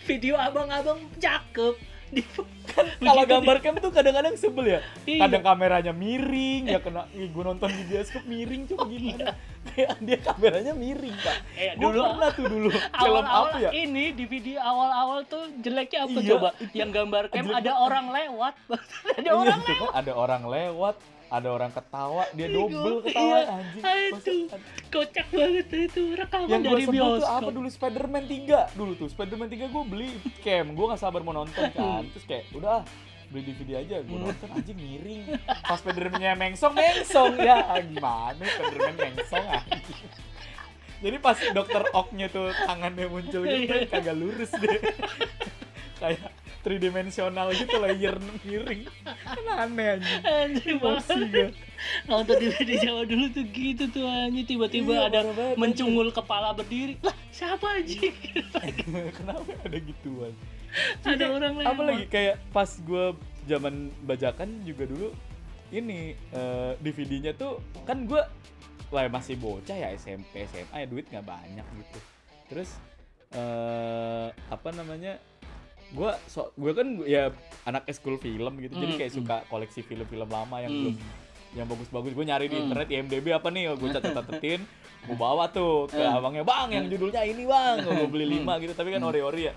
[0.04, 1.76] video abang-abang cakep.
[2.12, 2.22] Di,
[3.00, 4.80] kalau gambar cam tuh kadang-kadang sebel ya.
[5.04, 5.24] Iya.
[5.24, 9.32] kadang kameranya miring ya kena ih gue nonton di bioskop miring coba gimana
[9.66, 12.70] kayak dia kameranya miring pak Eh, dulu- pernah tuh dulu
[13.02, 13.70] film awal-awal apa ya?
[13.74, 16.50] ini di video awal-awal tuh jeleknya apa Iya, coba?
[16.58, 18.54] itu Yang gambar cam ada orang lewat.
[19.10, 20.96] ada Iya, orang kan ada orang lewat
[21.32, 23.84] ada orang ketawa dia double Iya, ketawa anjing.
[24.12, 24.46] aduh.
[24.92, 27.40] Kocak banget itu rekaman yang dari sebut tuh bioskop.
[27.40, 27.68] apa dulu?
[27.70, 30.10] Spiderman 3 dulu tuh Spiderman 3 gue beli.
[30.40, 32.04] Cam gue gak sabar mau nonton kan.
[32.06, 32.82] Terus kayak udah ah,
[33.28, 33.96] beli DVD aja.
[34.02, 35.24] Gue nonton anjing miring.
[35.64, 37.34] Pas Spiderman-nya mengsong mengsong.
[37.38, 40.00] Ya gimana Spiderman mengsong anjing?
[41.02, 43.88] Jadi pas dokter Oknya tuh tangannya muncul gitu Iya.
[43.88, 44.78] kagak lurus deh.
[46.02, 46.30] Kayak
[46.62, 51.50] tridimensional gitu layer miring kan aneh anjing Anjing emosi gue
[52.06, 54.46] Nonton di Jawa dulu tuh gitu tuh anjing.
[54.46, 56.98] Tiba-tiba Iya, ada banget, mencungul kepala berdiri.
[57.02, 58.14] Lah, siapa anjing?
[59.18, 60.34] kenapa ada gituan?
[61.04, 61.68] Ada orang lain.
[61.68, 62.04] apa lagi?
[62.08, 63.06] Kayak pas gue
[63.50, 65.10] zaman bajakan juga dulu
[65.74, 68.22] ini eh, DVD-nya tuh kan gue
[68.92, 72.00] lah masih bocah ya SMP SMA ya duit nggak banyak gitu.
[72.52, 72.70] Terus
[73.32, 75.16] eh apa namanya
[75.92, 77.30] gue so gue kan ya
[77.64, 80.80] anak eskul film gitu jadi Mm, kayak suka koleksi film-film lama yang Mm.
[80.82, 80.96] belum
[81.52, 82.16] yang bagus-bagus.
[82.16, 82.64] Gue nyari di Mm.
[82.64, 84.64] internet IMDb apa nih gue catet-catetin
[85.08, 86.16] gue bawa tuh ke Mm.
[86.16, 87.76] abangnya bang yang judulnya ini bang.
[87.82, 88.34] Gue beli Mm.
[88.40, 89.54] lima gitu tapi kan ori-ori ya.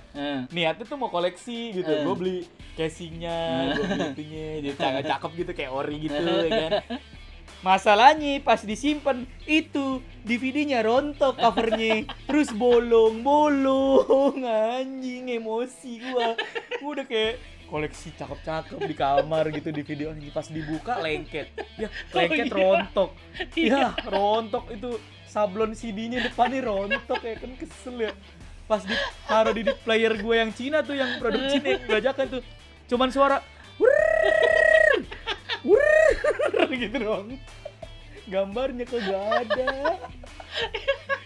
[0.50, 2.36] Niatnya tuh mau koleksi gitu gue beli
[2.74, 3.38] casingnya
[3.72, 6.72] gue beli itunya jadi cakep cakep gitu kayak ori gitu ya kan
[7.64, 12.04] masalahnya pas disimpan itu DVD-nya rontok covernya.
[12.28, 14.44] Terus bolong bolong.
[14.44, 16.36] Anjing emosi gua.
[16.78, 21.48] Gua udah kayak koleksi cakep-cakep di kamar gitu DVD anjing pas dibuka lengket.
[21.80, 22.54] Ya lengket iya.
[22.54, 23.10] rontok.
[23.56, 23.72] Iya.
[23.72, 24.64] ya rontok.
[24.76, 28.12] Itu sablon CD-nya depannya rontok ya kan kesel ya.
[28.68, 32.42] Pas ditaruh di, di player gue yang Cina tuh yang produk Cina yang bajakan tuh.
[32.84, 33.40] Cuman suara
[33.80, 35.00] "Wurr,
[35.64, 35.93] wurr,"
[36.82, 37.38] gitu dong
[38.24, 40.00] gambarnya kagak ada.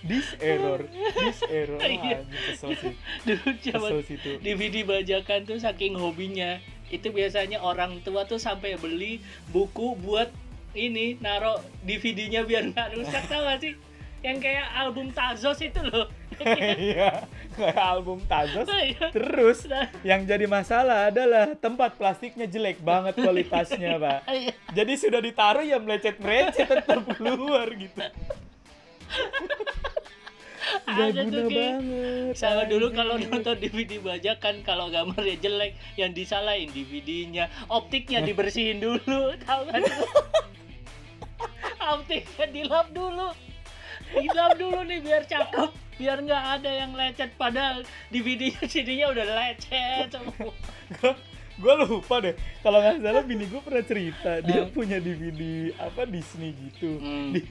[0.02, 2.26] This error this error Iya.
[2.26, 2.94] kesel sih.
[3.26, 3.90] Dulu zaman
[4.42, 6.58] DVD bajakan tuh saking hobinya.
[6.88, 9.20] Itu biasanya orang tua tuh sampai beli
[9.52, 10.32] buku buat
[10.74, 13.74] ini naro DVD-nya biar nggak rusak tau gak sih
[14.22, 16.08] yang kayak album Tazos itu loh.
[16.78, 17.26] Iya
[17.58, 18.66] kayak album Tazos.
[18.70, 19.10] Iya.
[19.10, 24.18] terus Nah, yang jadi masalah adalah tempat plastiknya jelek banget kualitasnya pak.
[24.38, 24.52] Iya.
[24.70, 27.98] jadi sudah ditaruh ya melecet melecet tetap keluar gitu.
[30.68, 36.12] Gak Ada guna tuh banget sama dulu kalau nonton DVD bajakan kalau gambarnya jelek yang
[36.12, 39.80] disalahin DVD-nya optiknya dibersihin dulu tahu kan
[41.96, 43.32] optiknya dilap dulu
[44.12, 45.70] dilap dulu nih biar cakep.
[45.94, 47.30] Biar nggak ada yang lecet.
[47.34, 50.10] Padahal DVD-nya CD-nya udah lecet
[51.58, 52.34] gue lupa deh.
[52.60, 54.38] Kalau nggak salah bini gue pernah cerita.
[54.40, 54.70] Dia Hmm.
[54.70, 55.42] punya DVD
[55.76, 56.96] apa Disney gitu.
[56.96, 57.34] Hmm.
[57.34, 57.42] di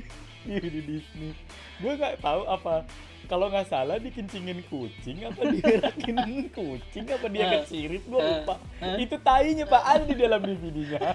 [0.47, 1.35] DVD Disney.
[1.77, 2.87] Gue nggak tahu apa.
[3.27, 6.15] Kalau nggak salah dikencingin kucing apa diberakin
[6.55, 7.53] kucing apa dia Hmm.
[7.59, 8.31] kecirip gue Hmm.
[8.39, 8.55] lupa.
[8.79, 8.95] Hmm.
[8.95, 10.99] itu tainya pak ada di dalam DVD-nya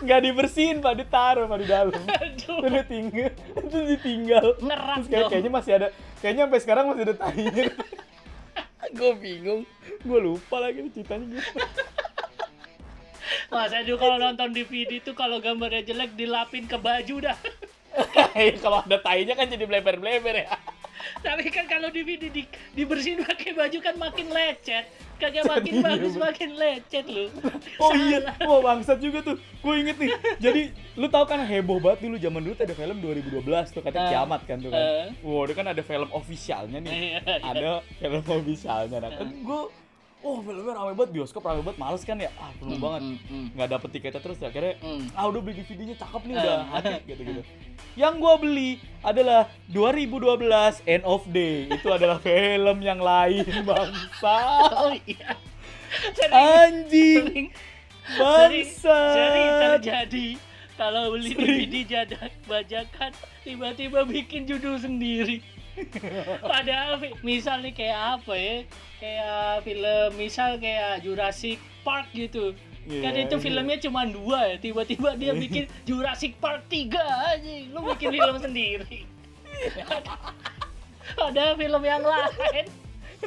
[0.00, 1.92] nggak dibersihin pak ditaruh pak di dalam
[2.66, 3.30] udah tinggal.
[3.56, 5.88] Itu ditinggal ngerak terus kayak, kayaknya masih ada
[6.20, 7.64] kayaknya sampai sekarang masih ada tainya
[8.98, 9.62] gue bingung.
[10.02, 11.60] Gue lupa lagi ceritanya gitu
[13.50, 17.38] Mas Edu kalau nonton DVD tuh kalau gambarnya jelek dilapin ke baju dah.
[18.38, 20.54] Ya, kalau ada tainya kan jadi bleber-bleber ya
[21.26, 22.42] Tapi kan kalau DVD di,
[22.74, 24.84] dibersihin pakai baju kan makin lecet.
[25.20, 27.28] Kagak makin bagus makin lecet lu.
[27.82, 30.08] oh iya wah bangsat juga tuh gue inget nih
[30.40, 34.08] jadi lu tahu kan heboh banget dulu zaman dulu ada film 2012 tuh kata Eh,
[34.08, 35.06] kiamat kan tuh kan eh.
[35.20, 37.36] wow itu kan ada film officialnya nih Iya, iya.
[37.44, 39.60] ada film officialnya nah kan gue
[40.22, 41.10] oh filmnya rame banget.
[41.12, 41.78] Bioskop rame banget.
[41.78, 42.30] Males kan ya?
[42.34, 43.02] Ah penuh Hmm, banget.
[43.24, 43.46] hmm.
[43.52, 45.04] nggak dapet tiketnya terus akhirnya Hmm.
[45.12, 46.40] ah udah beli DVD-nya cakep nih Eh.
[46.40, 47.42] udah hati gitu gitu
[47.92, 50.46] yang gua beli adalah 2012
[50.84, 51.66] End of Day.
[51.66, 54.36] Itu adalah film yang lain bangsa.
[54.70, 55.34] Oh iya.
[56.12, 57.24] Sering, anjing.
[57.26, 57.50] Sering,
[58.06, 60.28] sering, bangsa sering terjadi.
[60.74, 61.44] Kalau beli Sering.
[61.60, 63.10] DVD jadak bajakan
[63.42, 65.42] tiba-tiba bikin judul sendiri.
[66.42, 68.56] Padahal misal nih kayak apa ya?
[69.00, 72.52] Kayak film misal kayak Jurassic Park gitu.
[72.90, 73.44] kan Iya, itu iya.
[73.44, 76.96] filmnya cuma dua ya, tiba-tiba dia bikin Jurassic Park 3
[77.36, 77.52] aja.
[77.70, 79.04] Lu bikin film sendiri.
[81.20, 82.66] Ada film yang lain.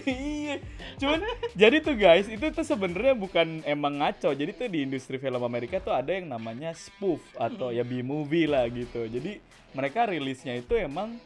[0.10, 0.58] iya
[0.98, 1.22] cuman
[1.54, 5.78] jadi tuh guys itu tuh sebenarnya bukan emang ngaco jadi tuh di industri film Amerika
[5.78, 9.38] tuh ada yang namanya spoof atau ya B movie lah gitu jadi
[9.74, 11.18] mereka rilisnya itu emang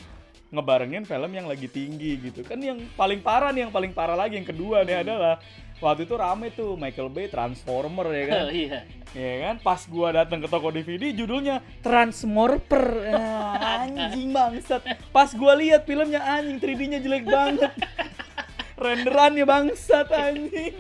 [0.47, 2.43] ngebarengin film yang lagi tinggi gitu.
[2.43, 5.39] Kan yang paling parah nih yang paling parah lagi yang kedua nih adalah
[5.77, 8.41] waktu itu rame tuh Michael Bay Transformer ya kan?
[8.47, 8.79] Oh iya.
[9.12, 9.55] ya kan?
[9.60, 12.86] Pas gua datang ke toko DVD judulnya Transmorper.
[13.17, 14.83] Ah, anjing bangsat.
[15.12, 17.71] Pas gua lihat filmnya anjing 3D-nya jelek banget.
[18.83, 20.75] Renderannya bangsat anjing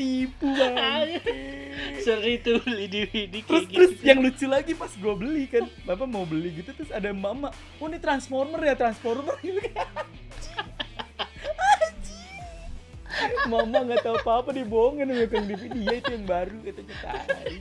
[0.00, 1.20] ketipu banget
[2.04, 3.76] Seri tuh kayak terus gitu.
[3.76, 7.52] terus yang lucu lagi pas gue beli kan bapak mau beli gitu terus ada mama
[7.76, 9.36] oh ini transformer ya transformer.
[9.44, 10.00] Gitu kan
[13.52, 17.52] mama nggak tahu apa apa dibohongin sama tukang DVD ya itu yang baru katanya tai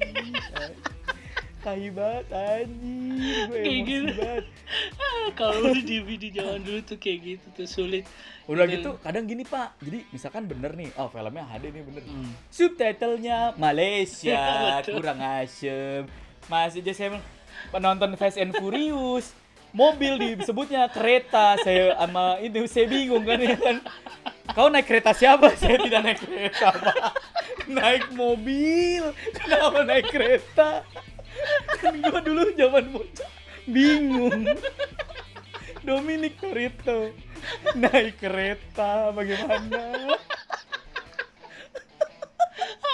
[1.60, 1.78] tai.
[1.78, 3.12] tai banget anjing.
[3.46, 4.12] Gue Kayak emosi gitu.
[4.16, 4.46] banget.
[5.40, 8.04] Kalau beli DVD zaman dulu tuh kayak gitu tuh sulit.
[8.46, 9.78] udah Itu- gitu kadang gini pak.
[9.78, 12.02] Jadi misalkan bener nih oh filmnya HD nih bener.
[12.02, 12.32] Hmm.
[12.50, 14.42] subtitlenya Malaysia
[14.90, 16.10] kurang asem.
[16.50, 17.10] Masih aja saya
[17.70, 19.38] penonton Fast and Furious.
[19.70, 21.54] Mobil disebutnya kereta.
[21.62, 23.78] Saya sama itu saya bingung kan ya kan?
[24.50, 25.54] Kau naik kereta siapa?
[25.62, 27.14] Saya tidak naik kereta pak.
[27.70, 29.14] Naik mobil.
[29.30, 30.82] Kenapa naik kereta
[31.78, 33.30] kan gua dulu zaman bocah
[33.66, 34.44] bingung
[35.80, 37.14] Dominic Torito
[37.74, 40.12] naik kereta bagaimana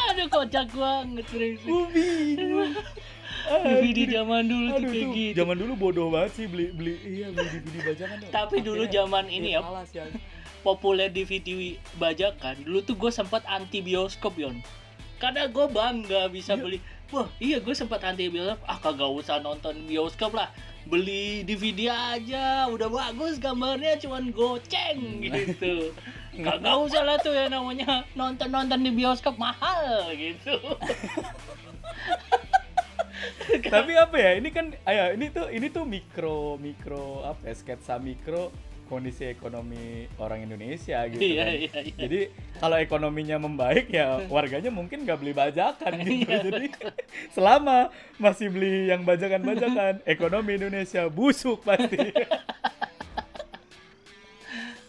[0.05, 1.59] Aduh kocak banget serius.
[1.59, 2.71] gue bingung
[3.45, 5.35] DVD zaman dulu tuh Aduh kayak tuh, gitu.
[5.35, 8.15] zaman dulu bodoh banget sih beli beli iya beli DVD bajakan.
[8.17, 8.29] tuh.
[8.31, 10.21] Tapi dulu Akhirnya zaman ini ya, sih, anjing.
[10.61, 11.49] populer DVD
[11.95, 12.55] bajakan.
[12.63, 14.55] Dulu tuh gue sempat anti bioskop yon.
[15.15, 16.61] Karena gue bangga bisa Iya.
[16.63, 16.77] beli.
[17.13, 18.65] Wah iya gue sempat anti bioskop.
[18.65, 20.49] Ah kagak usah nonton bioskop lah.
[20.85, 25.89] Beli DVD aja, udah bagus gambarnya cuman goceng gitu.
[26.45, 30.53] Kagak usah lah tuh ya namanya nonton-nonton di bioskop mahal gitu.
[33.73, 34.31] Tapi apa ya?
[34.37, 37.55] Ini kan ayo ini tuh ini tuh mikro mikro apa ya?
[37.55, 38.51] Sketsa mikro
[38.85, 41.53] kondisi ekonomi orang Indonesia gitu Iya, kan.
[41.53, 41.95] iya, iya.
[41.97, 42.19] Jadi
[42.57, 46.25] kalau ekonominya membaik ya warganya mungkin nggak beli bajakan gitu.
[46.29, 46.65] Iya, Jadi
[47.33, 51.97] selama masih beli yang bajakan-bajakan, ekonomi Indonesia busuk pasti.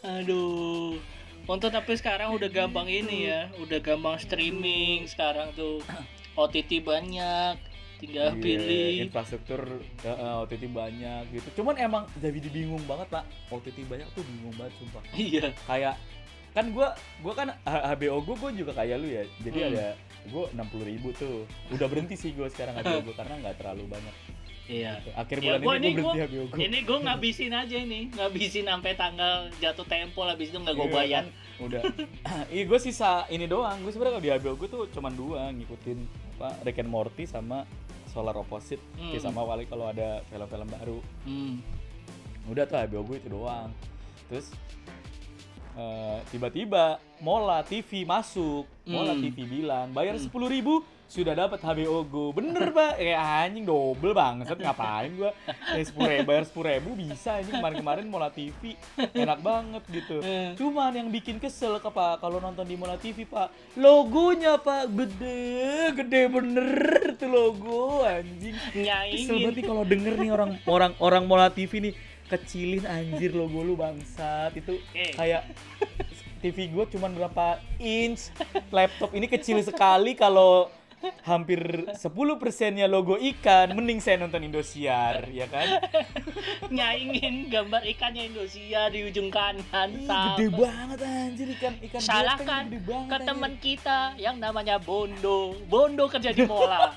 [0.06, 0.98] Aduh.
[1.46, 5.78] Untuk tapi sekarang udah gampang ini ya, udah gampang streaming sekarang tuh.
[6.36, 7.56] OTT banyak,
[8.06, 8.92] tinggal Iya, pilih.
[9.02, 9.60] infrastruktur
[10.00, 11.48] ya, eh, OTT banyak gitu.
[11.56, 13.24] Cuman emang jadi bingung banget pak.
[13.48, 15.02] OTT banyak tuh bingung banget sumpah.
[15.12, 15.50] Iya.
[15.62, 15.94] Kayak
[16.52, 16.88] kan gua
[17.20, 19.24] gua kan HBO gua gua juga kayak lu ya.
[19.40, 19.68] Jadi Hmm.
[19.70, 19.86] ada
[20.26, 21.44] gua 60 ribu tuh.
[21.68, 24.14] Udah berhenti sih gua sekarang HBO gua karena nggak terlalu banyak.
[24.66, 24.98] Iya.
[25.14, 26.58] Akhir Ya, bulan gua ini gua berhenti gua- HBO gua.
[26.60, 30.96] Ini gue ngabisin aja ini, ngabisin sampai tanggal jatuh tempo habis itu nggak gue Iya,
[30.96, 31.22] bayar.
[31.22, 31.26] kan?
[31.58, 31.82] Udah.
[32.50, 33.78] Iya gua sisa ini doang.
[33.78, 35.98] Gua sebenarnya kalau di HBO gua tuh cuman dua ngikutin
[36.36, 37.62] apa Rick and Morty sama
[38.16, 38.80] Solar Opposite.
[38.96, 39.26] Kayak Hmm.
[39.28, 40.98] sama wali kalau ada film-film baru.
[41.22, 41.60] Hmm.
[42.46, 43.74] udah tuh HBO gue itu doang
[44.26, 44.54] terus
[45.74, 49.20] eh, tiba-tiba Mola TV masuk Mola Hmm.
[49.20, 50.22] TV bilang bayar Hmm.
[50.22, 52.24] sepuluh ribu sudah dapat HBO Go.
[52.30, 52.98] Bener pak.
[52.98, 55.30] Kayak anjing double banget ngapain gua?
[55.46, 57.54] Kayak sepuluh ribu bayar sepuluh ribu bisa anjing.
[57.54, 58.74] Kemarin-kemarin Mola TV
[59.14, 60.18] enak banget gitu.
[60.26, 60.58] Eh.
[60.58, 63.54] cuman yang bikin kesel ke pak kalau nonton di Mola TV pak.
[63.78, 64.90] Logonya pak.
[64.90, 66.68] Gede gede bener
[67.14, 68.56] tuh logo anjing.
[68.74, 71.94] Kesel nih kalau denger nih orang orang orang Mola TV nih
[72.26, 74.50] kecilin anjir logo lu bangsat.
[74.52, 75.14] Itu Eh.
[75.14, 75.46] kayak
[76.36, 77.46] TV gue cuman berapa
[77.78, 78.34] inch
[78.68, 79.14] laptop.
[79.14, 80.66] Ini kecil sekali kalau
[81.22, 81.60] hampir
[81.92, 82.02] 10
[82.40, 85.78] persennya logo ikan mending saya nonton Indosiar ya kan
[86.66, 89.88] Nyaingin gambar ikannya Indonesia di ujung kanan.
[89.92, 94.76] Ih, gede banget anjir ikan ikan Salahkan gepeng gede banget, ke teman kita yang namanya
[94.80, 95.54] Bondo.
[95.68, 96.90] Bondo kerja di Mola.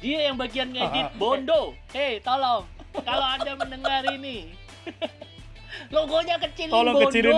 [0.00, 1.76] Dia yang bagian ngedit Bondo.
[1.92, 2.64] Hei, tolong.
[2.96, 4.56] Kalau Anda mendengar ini.
[5.94, 7.06] Logonya kecilin Tolong Bondo.
[7.10, 7.36] kecilin.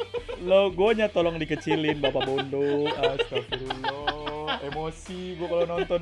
[0.48, 3.99] logonya tolong dikecilin Bapak Bondo astagfirullah
[4.64, 6.00] emosi gue kalau nonton.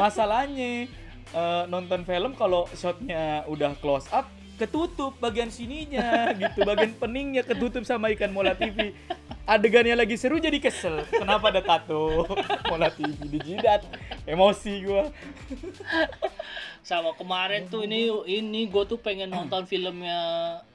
[0.00, 0.86] Masalahnya
[1.32, 4.26] eh, nonton film kalau shotnya udah close up
[4.60, 6.62] ketutup bagian sininya gitu.
[6.62, 8.94] Bagian peningnya ketutup sama ikan mola TV
[9.42, 11.02] adegannya lagi seru jadi kesel.
[11.10, 12.30] Kenapa ada tato?
[12.70, 13.82] Mola TV di jidat
[14.22, 15.04] emosi gue
[16.82, 20.18] Sama kemarin tuh ini ini gue tuh pengen nonton filmnya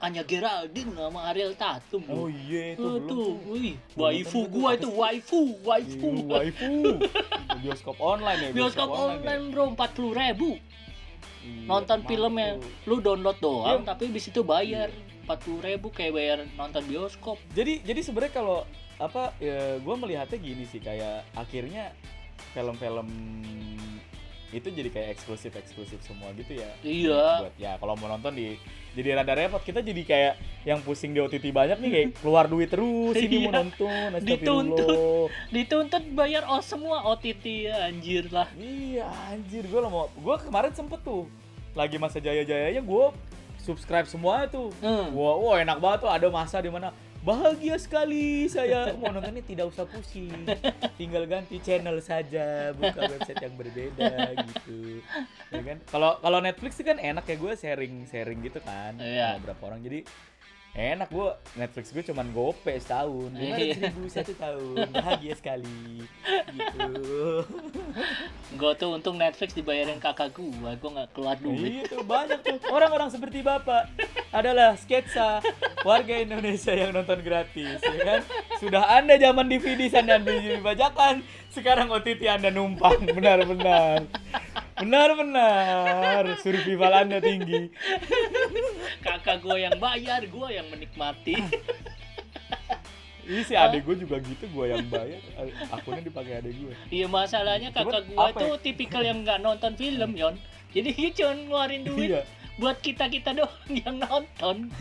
[0.00, 2.00] Anya Geraldine sama Ariel Tatum.
[2.08, 4.72] oh iya itu Tuh, belum tuh, wih, waifu tuh.
[4.72, 6.10] itu waifu, waifu.
[6.24, 6.72] Waifu
[7.60, 8.96] bioskop online ya Bioskop ya.
[8.96, 10.56] online bro, empat puluh ribu.
[11.38, 13.88] Iya, Nonton filmnya, lu download doang, Iya.
[13.92, 14.88] tapi di situ bayar
[15.22, 17.36] empat puluh ribu kayak bayar nonton bioskop.
[17.52, 18.64] jadi jadi sebenarnya kalau
[18.96, 21.92] apa ya gue melihatnya gini sih kayak akhirnya
[22.50, 23.06] film-film
[24.50, 27.24] itu jadi kayak eksklusif eksklusif semua gitu ya Iya.
[27.42, 28.56] buat ya kalau mau nonton di
[28.92, 30.34] jadi rada repot kita jadi kayak
[30.64, 33.58] yang pusing di OTT banyak nih kayak keluar duit terus ini mau Iya.
[33.60, 35.28] nonton Dituntut.
[35.48, 38.48] Dituntut bayar oh semua OTT ya, anjir lah.
[38.54, 41.28] iya anjir gue mau gue kemarin sempet tuh
[41.72, 43.04] lagi masa jaya jayanya gue
[43.58, 45.12] subscribe semua tuh Hmm.
[45.12, 46.88] Wah, wah enak banget tuh ada masa di mana
[47.28, 48.96] bahagia sekali saya.
[48.96, 50.48] Mau nonton ini tidak usah pusing.
[50.96, 54.12] Tinggal ganti channel saja buka website yang berbeda
[54.48, 55.04] gitu.
[55.52, 55.78] Ya kan?
[55.92, 58.96] Kalau kalau Netflix sih kan enak ya gue sharing sharing gitu kan.
[58.96, 59.36] Iya.
[59.36, 59.80] sama beberapa orang.
[59.84, 60.00] Jadi
[60.78, 63.34] enak gue Netflix gue cuman gope setahun.
[63.34, 63.90] Lima Iya.
[63.90, 64.94] ribu satu tahun?
[64.94, 66.06] Bahagia sekali.
[66.54, 66.90] Gitu.
[68.54, 71.82] Gue tuh untung Netflix dibayarin kakak gua, gua nggak keluar duit.
[71.82, 72.58] Iya tuh banyak tuh.
[72.70, 73.90] Orang-orang seperti bapak
[74.30, 75.42] adalah sketsa
[75.82, 78.20] warga Indonesia yang nonton gratis, ya kan?
[78.62, 84.06] Sudah anda zaman DVD sana dibajakan, sekarang OTT anda numpang, benar-benar,
[84.80, 87.70] benar-benar survival anda tinggi.
[89.02, 91.36] Kakak gua yang bayar, gua yang menikmati.
[93.28, 95.20] Ini si adek gue juga gitu, gue yang bayar,
[95.68, 96.72] akunnya dipakai adek gue.
[96.88, 100.34] Iya masalahnya kakak gua apa tuh tipikal yang nggak nonton film yon.
[100.72, 102.22] Jadi dia cuma ngeluarin duit Iya.
[102.56, 104.72] buat kita kita doang yang nonton.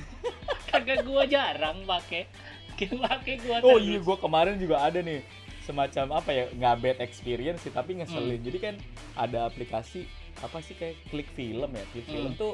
[0.71, 2.31] kakak gua jarang pakai.
[2.77, 5.25] pakai gua Oh iya, gue kemarin juga ada nih
[5.67, 8.39] semacam apa ya nggak bad experience sih tapi ngeselin.
[8.39, 8.47] Hmm.
[8.47, 8.75] Jadi kan
[9.19, 10.07] ada aplikasi
[10.39, 12.39] apa sih kayak klik film ya, klik film Hmm.
[12.39, 12.53] tuh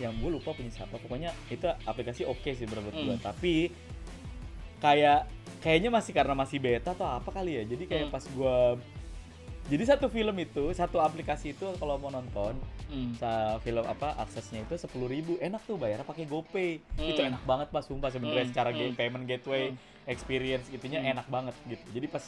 [0.00, 0.96] yang gue lupa punya siapa.
[0.96, 3.14] Pokoknya itu aplikasi oke sih menurut gue.
[3.14, 3.20] Hmm.
[3.20, 3.68] Tapi
[4.80, 5.28] kayak
[5.60, 7.62] kayaknya masih karena masih beta atau apa kali ya.
[7.68, 8.14] Jadi kayak Hmm.
[8.16, 8.58] pas gue
[9.70, 12.58] jadi satu film itu, satu aplikasi itu kalau mau nonton,
[12.90, 13.14] Hmm.
[13.62, 17.06] film apa aksesnya itu sepuluh ribu enak tuh bayar pakai GoPay Hmm.
[17.06, 18.78] itu enak banget pas sumpah sebenarnya Hmm, secara hmm.
[18.82, 19.70] game payment gateway
[20.10, 21.12] experience gitunya Hmm.
[21.16, 22.26] enak banget gitu jadi pas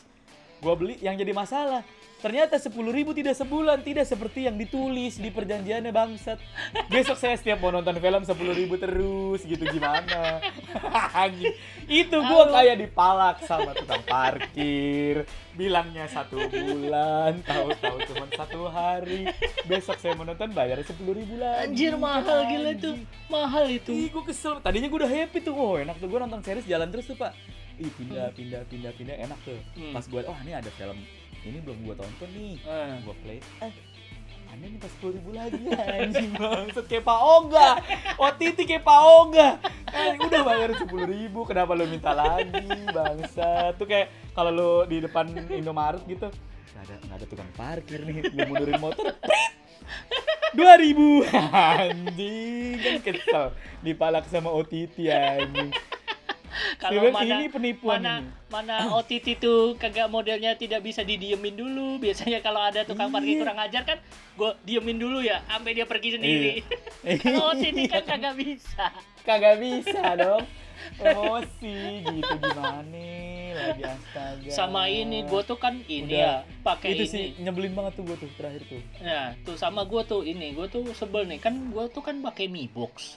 [0.63, 1.83] gua beli yang jadi masalah
[2.23, 6.39] ternyata sepuluh ribu tidak sebulan tidak seperti yang ditulis di perjanjiannya bangsat
[6.87, 10.39] besok saya setiap mau nonton film sepuluh ribu terus gitu gimana
[11.91, 12.55] itu gua Halo.
[12.55, 15.27] kayak dipalak sama tukang parkir
[15.59, 19.27] bilangnya satu bulan tahu-tahu cuma satu hari
[19.67, 22.91] besok saya mau nonton bayar sepuluh ribu lagi Anjir mahal gila itu.
[23.27, 23.91] Mahal itu.
[23.91, 24.61] Ih, gue kesel.
[24.61, 25.57] Tadinya gue udah happy tuh.
[25.57, 27.33] Oh, enak tuh gue nonton series jalan terus tuh, Pak.
[27.81, 29.17] Ih, pindah, pindah, pindah, pindah.
[29.17, 29.61] Enak tuh.
[29.77, 29.93] Hmm.
[29.97, 30.99] Pas gue, oh ini ada film.
[31.43, 32.55] Ini belum gue tonton nih.
[32.61, 32.97] Eh.
[33.05, 33.39] Gue play.
[33.65, 33.73] Eh,
[34.61, 35.65] nih pas 10 ribu lagi
[35.97, 37.69] anjing bangsat kayak Pak Oga
[38.21, 39.49] OTT kayak Pak Oga
[39.89, 45.01] eh, udah bayar 10 ribu kenapa lo minta lagi bangsat tuh kayak kalau lo di
[45.01, 49.53] depan Indomaret gitu nggak ada nggak ada tukang parkir nih gue mundurin motor prit
[50.53, 51.25] dua ribu
[51.81, 53.45] anjing kan kesel
[53.81, 55.73] dipalak sama OTT anjing
[56.83, 58.29] Kalau mana ini penipuan mana ini.
[58.47, 61.97] mana OTT tuh kagak modelnya tidak bisa didiemin dulu.
[62.05, 63.43] Biasanya kalau ada tukang parkir Iya.
[63.43, 63.99] kurang ajar kan
[64.33, 66.53] gue diemin dulu ya sampai dia pergi sendiri.
[67.03, 67.17] Iya.
[67.25, 68.87] kalau OTT kan kagak bisa.
[69.23, 70.43] kagak bisa dong
[70.99, 73.07] emosi gitu gimana
[73.55, 76.43] lagi astaga Sama ini gue tuh kan ini Udah.
[76.43, 77.07] ya pakai itu ini.
[77.07, 80.67] sih nyebelin banget tuh gue tuh terakhir tuh Nah, tuh sama gue tuh ini, gue
[80.67, 83.15] tuh sebel nih kan gue tuh kan pakai Mi Box.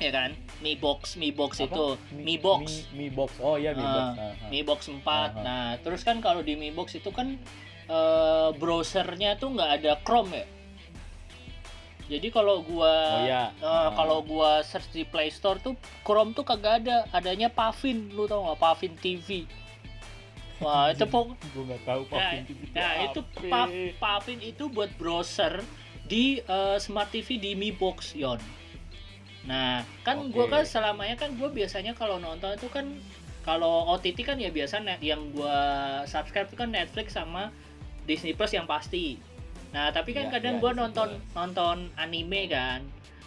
[0.00, 0.32] Ya kan?
[0.58, 1.68] Mi Box, Mi Box Apa?
[1.68, 1.84] itu
[2.16, 2.88] Mi, Box.
[2.96, 4.48] Mi, Mi box oh iya Mi box Ah, Ah, ah.
[4.48, 5.04] Mi Box 4.
[5.04, 5.28] Aha.
[5.38, 7.36] Nah, terus kan kalau di Mi Box itu kan
[7.84, 10.46] eh, browsernya tuh nggak ada Chrome ya.
[12.08, 13.52] Jadi kalau gua Oh, iya.
[13.52, 13.92] eh, Ah.
[13.92, 18.42] kalau gua search di Play Store tuh Chrome tuh kagak ada, adanya Pavin, lu tau
[18.42, 19.44] nggak Pavin TV.
[20.60, 23.20] Wah, itu pok gue nggak tahu Nah, Pavin TV itu nah itu.
[23.48, 25.64] Pav, Pavin itu buat browser
[26.04, 28.36] di eh, smart TV di Mi Box Yon.
[29.40, 30.36] Nah, kan Oke.
[30.36, 32.86] gua kan selamanya kan gua biasanya kalau nonton itu kan
[33.40, 35.56] kalau OTT kan ya biasa net yang gua
[36.04, 37.48] subscribe itu kan Netflix sama
[38.04, 39.16] Disney Plus yang pasti.
[39.70, 41.32] Nah, tapi kan Ya, kadang ya, Disney nonton Plus.
[41.32, 42.80] nonton anime kan.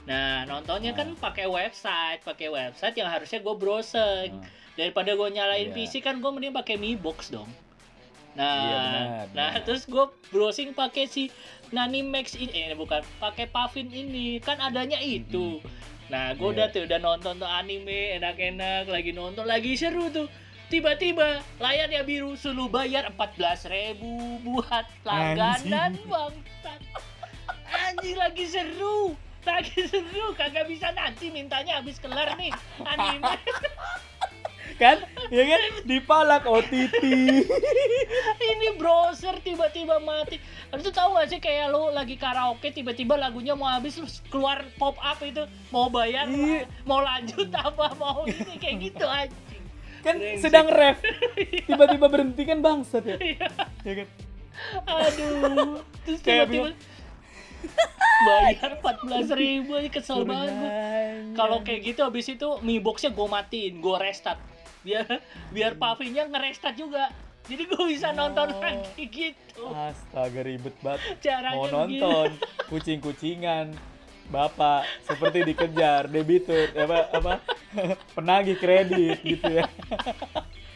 [0.04, 0.98] Nah, nontonnya Ah.
[1.00, 4.46] kan pakai website, pakai website yang harusnya gue browsing Ah.
[4.76, 5.74] daripada gue nyalain Iya.
[5.74, 7.48] PC kan gue mending pakai Mi Box dong.
[8.34, 9.64] Nah, Iya, benar, nah benar.
[9.64, 11.30] terus gue browsing pakai si
[11.70, 15.62] Nani Max ini, eh bukan, pakai Pavin ini kan adanya itu.
[16.14, 16.54] Nah, gue Iya.
[16.54, 20.30] udah tuh udah nonton tuh anime enak-enak, lagi nonton lagi seru tuh.
[20.70, 23.98] Tiba-tiba layarnya biru, suruh bayar 14.000
[24.46, 26.82] buat langganan bangsat.
[27.90, 29.18] Anjing lagi seru.
[29.44, 32.54] Lagi seru, kagak bisa nanti mintanya habis kelar nih
[32.86, 33.34] anime.
[34.76, 34.98] kan
[35.30, 37.04] ya kan dipalak OTT
[38.52, 40.38] ini browser tiba-tiba mati.
[40.70, 44.98] Tuh tahu gak sih kayak lu lagi karaoke tiba-tiba lagunya mau habis terus keluar pop
[44.98, 46.66] up itu mau bayar, Iya.
[46.90, 49.36] mau lanjut apa mau ini kayak gitu aja.
[50.02, 51.00] kan sedang ref
[51.70, 53.48] tiba-tiba berhenti kan bangsat ya Iya.
[53.82, 54.08] ya kan
[54.86, 55.80] Aduh.
[56.04, 56.76] Terus tiba-tiba
[58.24, 60.52] bayar 14.000 ribu aja kesel banget
[61.34, 64.40] Kalau kayak gitu habis itu Mi Box-nya gue matiin, gue restart.
[64.84, 65.08] Biar
[65.50, 67.08] biar Pavinya ngerestart juga.
[67.44, 68.60] Jadi gue bisa nonton Oh.
[68.60, 69.68] lagi gitu.
[69.68, 71.20] astaga ribet banget.
[71.20, 73.76] Caranya mau nonton kucing-kucingan
[74.26, 77.34] bapak seperti dikejar debitur apa apa
[78.16, 79.68] penagih kredit gitu ya.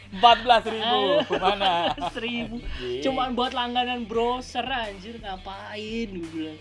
[0.08, 1.00] Empat belas ribu
[1.36, 1.72] mana
[2.12, 2.60] seribu.
[3.00, 6.08] Cuman buat langganan browser anjir ngapain?
[6.12, 6.58] Gue bilang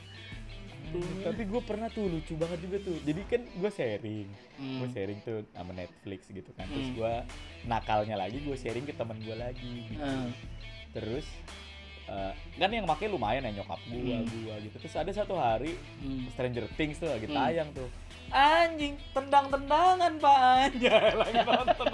[1.21, 4.27] tapi gue pernah tuh lucu banget juga tuh jadi kan gue sharing
[4.57, 4.79] Hmm.
[4.79, 6.97] gue sharing tuh sama Netflix gitu kan terus Hmm.
[6.97, 7.13] gue
[7.65, 10.31] nakalnya lagi gue sharing ke teman gue lagi gitu Hmm.
[10.91, 11.27] terus
[12.07, 14.23] eh, kan yang pakai lumayan ya nyokap gue Hmm.
[14.23, 14.75] gue gitu.
[14.79, 16.25] Terus ada satu hari Hmm.
[16.31, 17.35] Stranger Things tuh lagi Hmm.
[17.35, 17.87] tayang tuh.
[18.27, 20.37] Anjing tendang-tendangan pak.
[20.67, 21.87] Anjay lagi nonton.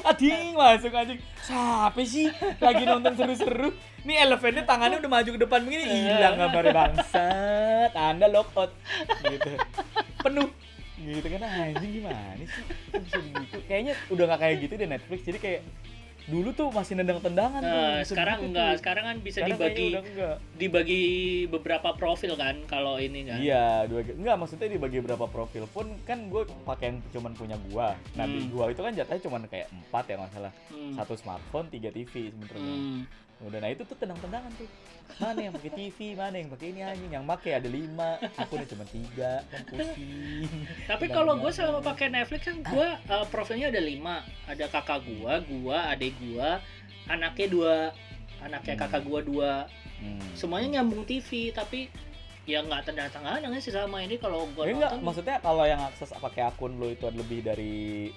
[0.00, 1.20] Anjing masuk anjing.
[1.40, 3.68] Siapa sih lagi nonton seru-seru?
[4.00, 7.92] Nih elevennya tangannya udah maju ke depan begini hilang gambar bangsat.
[7.92, 8.72] Anda lock out.
[9.20, 9.52] Gitu.
[10.18, 10.48] Penuh.
[10.96, 12.48] Gitu kan anjing gimana sih?
[12.92, 13.56] Bisa begitu?
[13.64, 15.20] Kayaknya udah gak kayak gitu deh Netflix.
[15.24, 15.60] Jadi kayak
[16.30, 18.78] dulu tuh masih nendang-tendangan tuh Nah, bisa sekarang begitu enggak, tuh.
[18.78, 19.86] sekarang kan bisa Sekarang dibagi
[20.54, 21.02] dibagi
[21.46, 23.38] beberapa profil kan kalau ini kan.
[23.38, 27.92] Iya, dua enggak maksudnya dibagi berapa profil pun kan gue pakai yang cuman punya gua.
[28.14, 28.50] Nah, di Hmm.
[28.50, 30.52] gua itu kan jatahnya cuman kayak empat ya nggak salah.
[30.68, 30.92] Hmm.
[30.94, 32.74] Satu smartphone, tiga TV sebenarnya.
[32.74, 33.00] Hmm.
[33.40, 34.68] Udah, nah itu tuh tendang-tendangan tuh.
[35.16, 38.68] Mana yang pakai TV, mana yang pakai ini anjing, yang pakai ada lima, aku udah
[38.68, 40.44] cuma tiga, kan pusing.
[40.84, 45.40] Tapi kalau gue selama pakai Netflix kan gue uh, profilnya ada lima, ada kakak gua,
[45.48, 46.60] gua, adik gua,
[47.08, 47.76] anaknya dua,
[48.44, 48.82] anaknya Hmm.
[48.86, 49.52] kakak gua dua,
[50.00, 50.20] Hmm.
[50.32, 51.92] semuanya nyambung TV tapi
[52.48, 55.80] ya nggak tanda tangan sih sama ini kalau gue Ya enggak, nonton maksudnya kalau yang
[55.84, 58.08] akses pakai akun lo itu ada lebih dari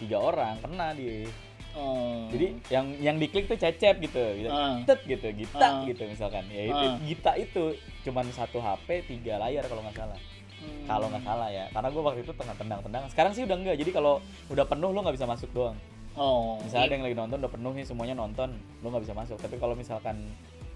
[0.00, 1.28] tiga orang kena dia.
[1.74, 2.28] Oh.
[2.28, 4.48] Jadi yang yang diklik tuh cecep gitu, gitu.
[4.48, 4.80] Ah.
[4.84, 5.84] tet gitu, gita Ah.
[5.84, 6.44] gitu misalkan.
[6.48, 6.96] Ya itu Ah.
[7.00, 7.62] gita itu
[8.04, 10.18] cuman satu HP tiga layar kalau nggak salah.
[10.58, 10.84] Hmm.
[10.84, 11.64] Kalau nggak salah ya.
[11.70, 13.04] Karena gue waktu itu tengah tendang-tendang.
[13.08, 13.76] Sekarang sih udah enggak.
[13.78, 14.18] Jadi kalau
[14.50, 15.78] udah penuh lo nggak bisa masuk doang.
[16.18, 18.50] oh Misalnya ada yang lagi nonton udah penuh nih semuanya nonton,
[18.82, 19.38] lo nggak bisa masuk.
[19.38, 20.18] Tapi kalau misalkan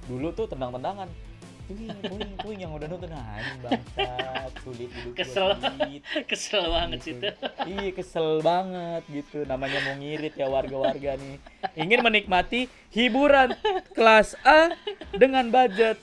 [0.06, 1.10] dulu tuh tendang-tendangan
[1.72, 3.08] Puing, puing, puing yang udah nonton.
[3.08, 5.48] Anjing bangsat, sulit hidup Kesel.
[5.56, 6.02] sulit.
[6.30, 7.02] kesel banget Gitu.
[7.02, 7.28] sih itu
[7.64, 9.38] Iya kesel banget gitu.
[9.44, 11.36] Namanya mau ngirit ya warga-warga nih.
[11.74, 12.60] Ingin menikmati
[12.90, 13.56] hiburan
[13.90, 14.76] kelas A
[15.16, 15.96] dengan budget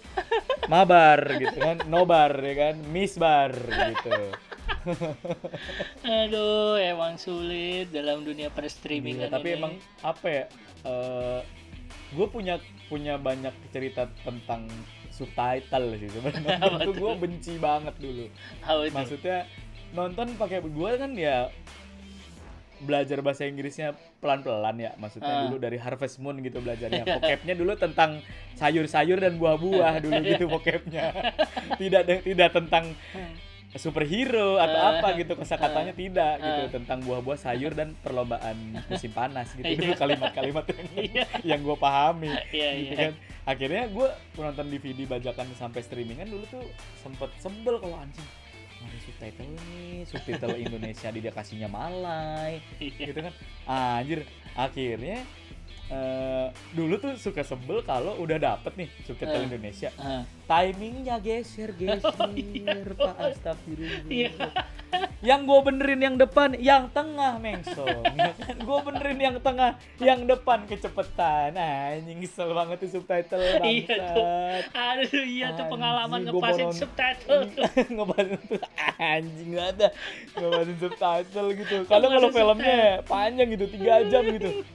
[0.66, 1.86] mabar gitu kan.
[1.86, 2.76] Nobar ya kan?
[2.90, 3.54] Misbar
[3.94, 4.18] gitu.
[6.24, 10.46] Aduh emang sulit dalam dunia per streaming Iya, tapi emang apa ya
[12.10, 12.58] gue punya
[12.88, 14.66] punya banyak cerita tentang
[15.20, 16.56] subtitle sih sebenarnya.
[16.80, 18.26] Itu gue benci banget dulu.
[18.90, 19.44] Maksudnya
[19.92, 21.52] nonton pakai gue kan ya
[22.80, 23.92] belajar bahasa Inggrisnya
[24.24, 24.92] pelan-pelan ya.
[24.96, 25.42] Maksudnya Ah.
[25.46, 27.04] dulu dari Harvest Moon gitu belajarnya.
[27.20, 28.24] Vocabnya dulu tentang
[28.56, 31.12] sayur-sayur dan buah-buah dulu gitu vocabnya.
[31.76, 32.96] Tidak tidak tentang
[33.72, 36.72] superhero atau apa gitu kosakatanya tidak gitu Ah.
[36.72, 39.78] tentang buah-buah sayur dan perlombaan musim panas gitu Iya.
[39.78, 41.26] dulu kalimat-kalimat yang, Iya.
[41.46, 42.98] yang gue pahami Iya, gitu iya.
[42.98, 43.14] kan
[43.46, 46.66] akhirnya gue nonton DVD bajakan sampai streamingan dulu tuh
[46.96, 48.26] sempet sembel kalau anjing
[48.80, 53.06] ada subtitle nih subtitle Indonesia dia kasihnya Malay Iya.
[53.06, 53.34] gitu kan
[53.68, 54.20] anjir
[54.56, 55.22] akhirnya
[55.90, 59.48] eh, dulu tuh suka sebel kalau udah dapet nih subtitle Eh.
[59.48, 59.90] Indonesia.
[59.96, 60.24] Ah.
[60.50, 64.10] timingnya geser geser pak astagfirullah.
[64.10, 64.34] Iya.
[65.22, 68.58] yang gue benerin yang depan yang tengah mengsong ya kan?
[68.58, 74.26] Gue benerin yang tengah yang depan kecepetan anjing kesel banget tuh subtitle Iya tuh.
[74.74, 77.70] Aduh iya tuh pengalaman ngepasin subtitle tuh.
[77.94, 78.58] ngebatin tuh
[78.98, 79.88] anjing nggak ada.
[80.34, 81.76] Ngebatin subtitle gitu.
[81.86, 84.66] Kalau Ngebatin filmnya panjang gitu tiga jam gitu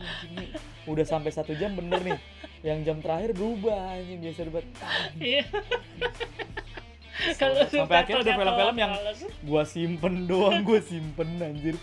[0.00, 0.50] anjing nih
[0.88, 2.18] udah sampai satu jam bener nih.
[2.60, 4.64] Yang jam terakhir berubah anjing biasa debat.
[5.20, 5.44] Iya.
[7.40, 8.92] Kalau sampai akhirnya ada film-film yang
[9.44, 11.76] gua simpen doang gua simpen anjir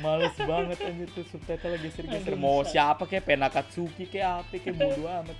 [0.00, 5.36] males banget anjir tuh subtitle geser-geser mau siapa kayak Penakatsuki kayak apa kayak bodo amat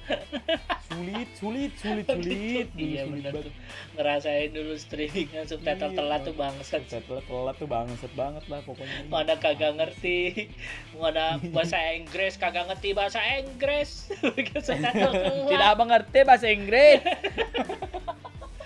[0.87, 3.53] sulit sulit sulit sulit Iya banget tuh.
[3.95, 6.83] Ngerasain dulu streamingan subtitle Iya, telat tuh bangsat.
[6.83, 10.51] subtitle telat tuh bangset banget lah pokoknya Mana kagak ngerti,
[10.93, 14.11] mana bahasa Inggris kagak ngerti bahasa Inggris.
[15.51, 17.01] Tidak mengerti bahasa Inggris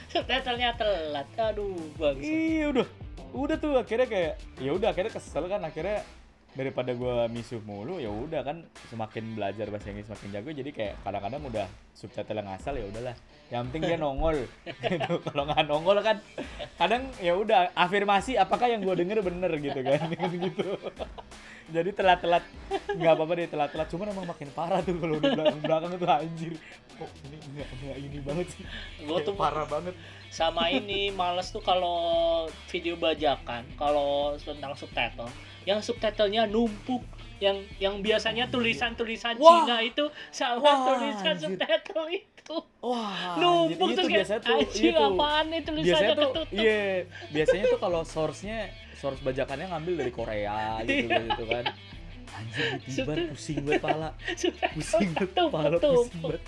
[0.09, 1.27] Subtitlenya telat.
[1.37, 2.23] Aduh, bangsat.
[2.25, 2.87] iya udah
[3.35, 4.33] udah tuh akhirnya kayak
[4.63, 6.07] ya udah akhirnya kesel kan akhirnya
[6.55, 10.95] daripada gua misuh mulu ya udah kan semakin belajar bahasa Inggris semakin jago jadi kayak
[11.03, 13.17] kadang-kadang udah subtitle yang asal ya udahlah.
[13.51, 14.39] Yang penting dia nongol.
[14.87, 15.15] Gitu.
[15.27, 16.17] Kalau nggak nongol kan
[16.79, 19.99] kadang ya udah afirmasi apakah yang gua denger bener gitu kan
[20.47, 20.79] gitu.
[21.65, 22.45] Jadi telat-telat
[22.93, 23.87] nggak apa-apa deh telat-telat.
[23.91, 26.55] Cuman emang makin parah tuh kalau udah belakang belakang tuh anjir.
[26.95, 28.63] Kok ini nggak nggak ini banget sih?
[29.03, 29.99] Gua tuh parah banget.
[30.35, 35.31] sama ini males tuh kalau video bajakan kalau tentang subtitle
[35.65, 37.03] yang subtitlenya numpuk.
[37.43, 39.67] Yang yang biasanya tulisan-tulisan Wah.
[39.67, 41.51] Cina itu sama Wah, tulisan anjir.
[41.51, 42.57] subtitle itu.
[42.79, 46.85] Wah, numpuk anjir, tuh kayak anjing iya apaan nih tulisannya biasanya tuh ketutup iya.
[47.33, 48.59] Biasanya tuh kalau source-nya
[48.95, 51.21] source bajakannya ngambil dari Korea gitu Iya.
[51.27, 51.65] gitu kan.
[52.35, 54.09] Anjir tiba pusing banget pala.
[54.75, 56.43] Pusing banget pala pusing banget.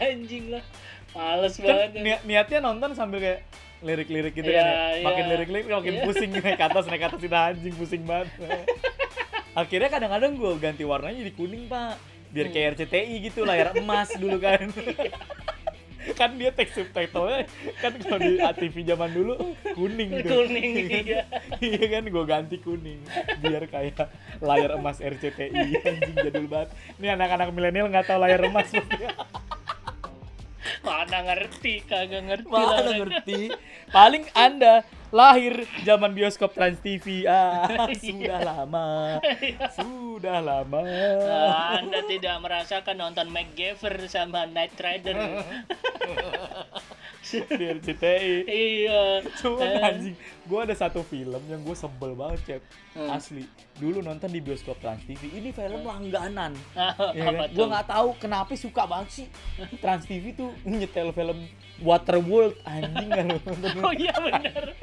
[0.00, 0.64] Anjing lah.
[1.12, 1.90] Males kan banget.
[2.00, 3.40] niat niatnya nonton sambil kayak
[3.82, 4.86] lirik-lirik gitu Iya, kan ya.
[4.94, 5.04] iya.
[5.04, 6.02] makin lirik-lirik makin Iya.
[6.06, 8.28] pusing naik ke atas naik ke atas itu anjing pusing banget.
[9.60, 12.00] Akhirnya kadang-kadang gue ganti warnanya jadi kuning pak.
[12.32, 12.54] Biar Hmm.
[12.56, 14.64] kayak RCTI gitu layar emas dulu kan.
[16.18, 17.46] Kan dia teks subtitlenya
[17.78, 19.38] kan kalau di TV zaman dulu
[19.70, 21.22] kuning gitu kuning iya.
[21.62, 22.98] Iya kan gue ganti kuning.
[23.38, 24.10] Biar kayak
[24.42, 26.74] layar emas RCTI anjing jadul banget.
[26.98, 28.66] Ini anak-anak milenial nggak tahu layar emas
[30.82, 32.98] mana ngerti kagak ngerti lah Mana mereka.
[32.98, 33.40] ngerti?
[33.88, 34.74] Paling anda
[35.12, 35.54] lahir
[35.84, 37.68] zaman bioskop Trans TV ah
[38.00, 39.20] sudah lama.
[39.70, 40.80] Sudah lama.
[41.28, 45.14] Ah, Anda tidak merasakan nonton MacGyver sama Knight Rider.
[47.22, 49.22] di RCTI iya.
[49.38, 52.62] Cuma Eh, anjing, gue ada satu film yang gue sebel banget cep.
[52.98, 53.08] Hmm.
[53.14, 53.46] Asli,
[53.78, 56.52] dulu nonton di bioskop Trans TV Ini film langganan.
[56.74, 57.48] Ah, ya kan?
[57.54, 59.26] Gue nggak tahu kenapa suka banget sih.
[59.78, 61.46] Trans TV tuh nyetel film
[61.80, 62.58] Waterworld.
[62.66, 63.54] Anjing nonton
[63.86, 64.74] Oh iya benar.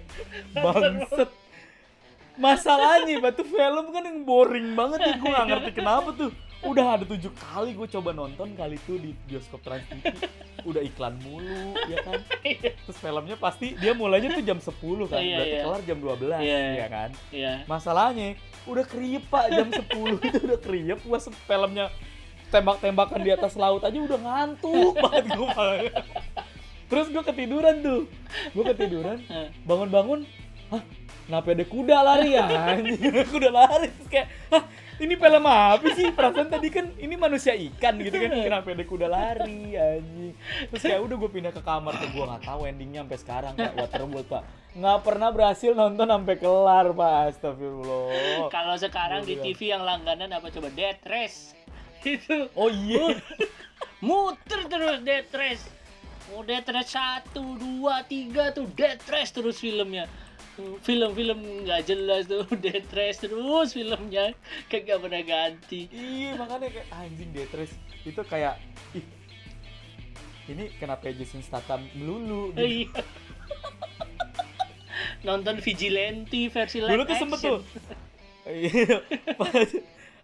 [0.55, 1.29] Bangset
[2.39, 5.13] Masalahnya batu film kan yang boring banget ya.
[5.19, 9.15] Gue gak ngerti kenapa tuh Udah ada tujuh kali gue coba nonton kali itu di
[9.31, 10.11] bioskop Trans TV
[10.67, 12.19] Udah iklan mulu ya kan?
[12.83, 14.75] Terus filmnya pasti dia mulainya tuh jam 10
[15.07, 15.63] kan Iya, Berarti iya.
[15.63, 16.59] kelar jam 12 Iya.
[16.75, 17.09] ya kan?
[17.31, 17.53] Iya.
[17.63, 18.27] Masalahnya
[18.67, 21.85] udah kriep pak jam 10 itu udah kriep Gue filmnya
[22.51, 25.49] tembak-tembakan di atas laut aja udah ngantuk banget gue
[26.89, 28.01] Terus gue ketiduran tuh.
[28.51, 29.17] Gue ketiduran
[29.63, 30.27] bangun-bangun
[30.69, 30.83] hah
[31.25, 32.45] kenapa ada kuda lari ya
[33.33, 34.63] kuda lari terus kayak hah
[34.99, 36.11] ini film apa sih?
[36.11, 38.29] Perasaan tadi kan ini manusia ikan gitu kan.
[38.35, 40.35] Kenapa ada kuda lari anjing?
[40.71, 43.71] Terus kayak udah gue pindah ke kamar tuh gue nggak tahu endingnya sampai sekarang pak.
[43.79, 44.43] Waterworld pak.
[44.75, 47.13] Nggak pernah berhasil nonton sampai kelar pak.
[47.31, 48.51] Astagfirullah.
[48.51, 49.43] Kalau sekarang di Gila.
[49.47, 50.67] TV yang langganan apa coba?
[50.75, 51.55] Death Race.
[52.03, 52.51] Itu.
[52.55, 53.15] Oh iya.
[54.03, 55.63] Muter terus Death Race.
[56.35, 58.67] Oh Death Race 1, 2, 3 tuh.
[58.75, 60.05] Death Race terus filmnya.
[60.83, 64.33] Film-film nggak jelas tuh Death Race terus filmnya.
[64.67, 65.89] Kagak pernah ganti.
[65.91, 67.73] iya makanya kayak anjing Death
[68.07, 68.55] itu kayak
[68.95, 69.05] ih
[70.49, 72.49] ini kenapa Jason Statham melulu?
[72.57, 72.89] Gitu.
[72.89, 73.01] Iya.
[75.27, 77.59] Nonton Vigilante versi live dulu tuh sempet tuh.
[78.49, 79.05] Iya,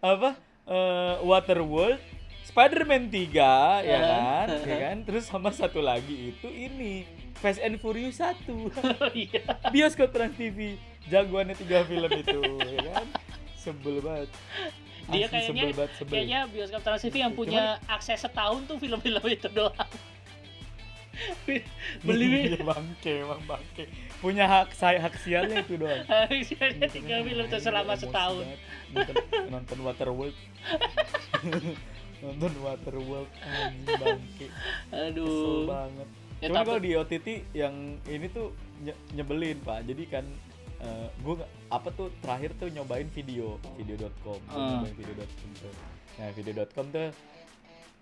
[0.01, 0.33] apa
[0.65, 2.01] eh, Waterworld
[2.49, 4.47] Spider-Man 3 ya kan?
[4.65, 4.97] Ya kan?
[5.05, 7.05] Terus sama satu lagi itu ini
[7.35, 8.47] Fast and Furious 1
[9.13, 9.43] Iya.
[9.69, 13.07] bioskop Trans TV jagoannya tiga film itu ya kan?
[13.55, 14.29] Sebel banget.
[15.05, 16.13] Dia Asli kayaknya sebel banget sebel.
[16.13, 19.89] kayaknya bioskop Trans TV yang punya akses setahun tuh film-film itu doang.
[22.03, 23.87] Beli Iya, bangke emang bangke.
[24.19, 26.03] Punya hak saya hak sialnya itu doang.
[26.11, 28.45] Harusnya tiga film tuh selama Emosi setahun.
[28.91, 29.15] nonton,
[29.47, 30.35] nonton Waterworld.
[32.19, 34.47] Nonton Waterworld anjing bangke.
[34.91, 35.63] Kesel Aduh.
[35.69, 36.09] banget.
[36.37, 39.83] Ya, Cuma tapi- kalau di OTT yang ini tuh nye- nyebelin pak.
[39.83, 40.25] Jadi kan
[40.75, 44.69] eh gue apa tuh terakhir tuh nyobain video video.com Gua Ah.
[44.77, 45.73] nyobain video.com tuh.
[46.15, 47.07] Nah video.com tuh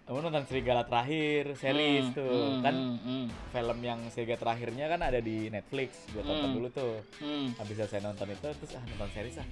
[0.03, 4.86] kamu nonton Serigala terakhir series Hmm, tuh hmm, kan hmm, hmm, film yang Serigala terakhirnya
[4.88, 6.55] kan ada di Netflix gue tonton Hmm.
[6.59, 7.55] dulu tuh hmm.
[7.55, 9.47] habis selesai nonton itu terus ah nonton series ah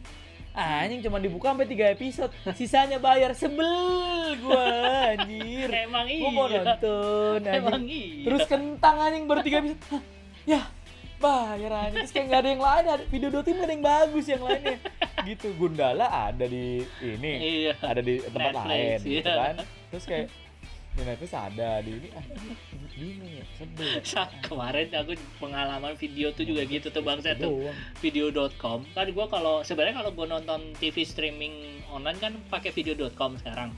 [0.52, 4.68] Ah, anjing cuma dibuka sampai 3 episode sisanya bayar sebel gua
[5.16, 6.20] anjir Emang iya.
[6.20, 7.56] gua mau nonton anjing.
[7.56, 8.26] Emang iya.
[8.28, 9.80] Terus kentang anjing baru tiga episode.
[9.96, 10.04] Hah,
[10.44, 10.62] ya,
[11.18, 12.04] bayar anjing.
[12.04, 14.78] Terus kayak nggak ada yang lain, ada video dua tim ada yang bagus yang lainnya.
[15.22, 17.34] Gitu, Gundala ada di ini,
[17.70, 17.74] Iya.
[17.80, 19.38] ada di tempat Netflix, lain gitu iya.
[19.40, 19.56] kan.
[19.94, 20.28] Terus kayak
[20.92, 22.26] di Netflix ada di ini ah
[22.92, 24.02] bingung ya sebel ya.
[24.04, 29.26] Sa- kemarin aku pengalaman video tuh juga gitu tuh bangsa Itu tuh video.com kan gua
[29.26, 31.54] kalau sebenarnya kalau gua nonton TV streaming
[31.88, 33.72] online kan pakai video.com sekarang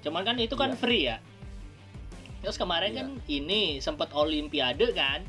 [0.00, 0.78] cuman kan itu kan Iya.
[0.78, 1.16] free ya
[2.40, 2.98] terus kemarin Iya.
[2.98, 5.26] kan ini sempat olimpiade kan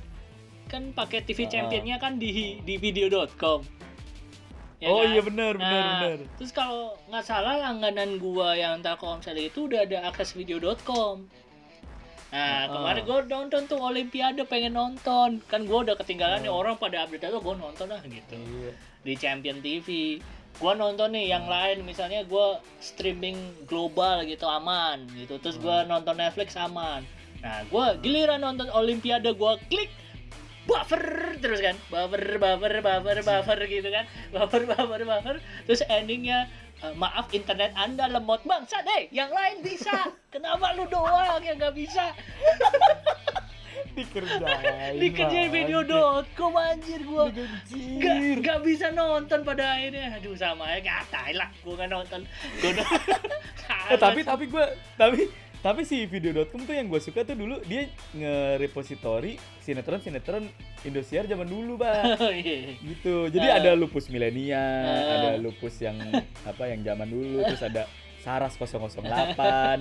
[0.68, 1.50] kan pakai TV Ah.
[1.52, 3.66] championnya kan di di video.com
[4.82, 5.14] Ya oh kan?
[5.14, 6.18] iya benar benar Nah, benar.
[6.36, 11.30] Terus kalau nggak salah langganan gua yang Telkomsel itu udah ada akses video.com.
[12.32, 12.66] Nah, Ah.
[12.66, 15.38] kemarin gua nonton tuh Olimpiade pengen nonton.
[15.46, 16.58] Kan gua udah ketinggalan nih Ah.
[16.58, 18.34] orang pada update itu gua nonton lah gitu.
[18.34, 18.72] Iya.
[19.02, 20.18] Di Champion TV.
[20.58, 25.38] Gua nonton nih yang lain misalnya gua streaming global gitu aman gitu.
[25.38, 25.94] Terus gua Hmm.
[25.94, 27.06] nonton Netflix aman.
[27.38, 29.94] Nah, gua giliran nonton Olimpiade gua klik
[30.66, 31.76] buffer terus kan?
[31.90, 34.06] Buffer buffer buffer buffer gitu kan?
[34.30, 35.36] Buffer buffer buffer.
[35.66, 36.50] Terus endingnya
[36.82, 40.10] "Eh, maaf internet anda lemot bangsa deh yang lain bisa.
[40.34, 42.10] Kenapa lu doang yang nggak bisa?
[43.92, 47.28] Dikerjain dikerjain video.com anjir gua.
[47.28, 50.16] Gak, gak bisa nonton pada akhirnya.
[50.16, 52.22] Aduh sama aja gak tai lah gua gak nonton.
[52.64, 52.72] Gua
[53.92, 55.28] Eh, tapi tapi gue tapi
[55.62, 60.44] tapi si video.com tuh yang gue suka tuh dulu dia nge-repository sinetron sinetron
[60.82, 62.74] Indosiar zaman dulu bang oh, iya.
[62.82, 63.58] gitu jadi Ah.
[63.62, 65.14] ada lupus milenial Ah.
[65.22, 66.02] ada lupus yang
[66.42, 67.86] apa yang zaman dulu terus ada
[68.20, 69.02] Saras 008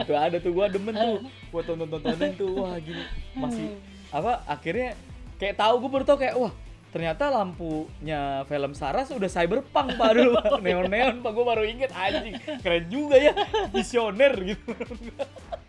[0.04, 1.16] tuh ada tuh gua demen tuh
[1.48, 3.68] gua tonton tontonin tuh wah gini masih
[4.08, 4.96] apa akhirnya
[5.36, 6.52] kayak tahu gue baru tau kayak wah
[6.90, 10.60] ternyata lampunya film Saras udah cyberpunk pak dulu Pak.
[10.60, 13.32] neon neon pak gue baru inget anjing keren juga ya
[13.70, 14.72] visioner gitu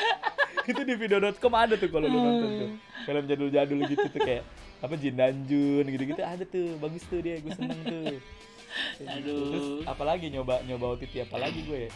[0.70, 2.70] itu di video.com ada tuh kalau lu nonton tuh.
[3.06, 4.42] Film jadul-jadul gitu tuh kayak
[4.82, 6.74] apa Jin dan Jun gitu-gitu ada tuh.
[6.82, 8.18] Bagus tuh dia gue seneng tuh.
[9.08, 9.40] Aduh.
[9.56, 11.90] terus apalagi nyoba nyoba OTT apalagi gue ya?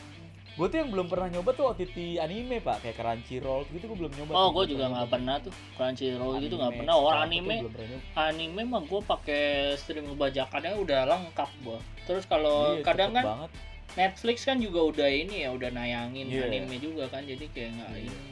[0.59, 2.81] Gue tuh yang belum pernah nyoba tuh OTT anime pak.
[2.81, 6.75] Kayak Crunchyroll gitu gue belum nyoba oh gue juga nggak pernah tuh Crunchyroll gitu nggak
[6.81, 6.95] pernah.
[6.97, 7.69] Orang anime
[8.17, 9.45] anime mah gue pakai
[9.77, 11.79] streaming bajakannya udah lengkap gua.
[12.09, 13.51] Terus kalau Iya, kadang kan banget.
[13.93, 16.47] Netflix kan juga udah ini ya udah nayangin Iya.
[16.47, 18.03] anime juga kan jadi kayak nggak Iya.
[18.05, 18.31] ini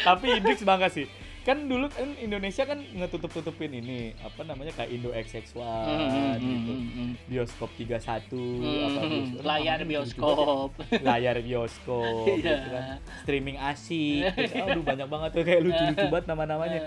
[0.00, 1.06] tapi Idrix bangga sih
[1.44, 6.72] kan dulu kan Indonesia kan ngetutup tutupin ini apa namanya kayak Indo XX1 Hmm, gitu.
[6.72, 9.10] hmm, hmm, bioskop 31 apa hmm.
[9.12, 10.70] bioskop- layar bioskop.
[11.04, 12.82] Layar bioskop gitu kan.
[13.22, 16.80] Streaming asik terus, aduh banyak banget tuh kayak lucu-lucu banget nama-namanya.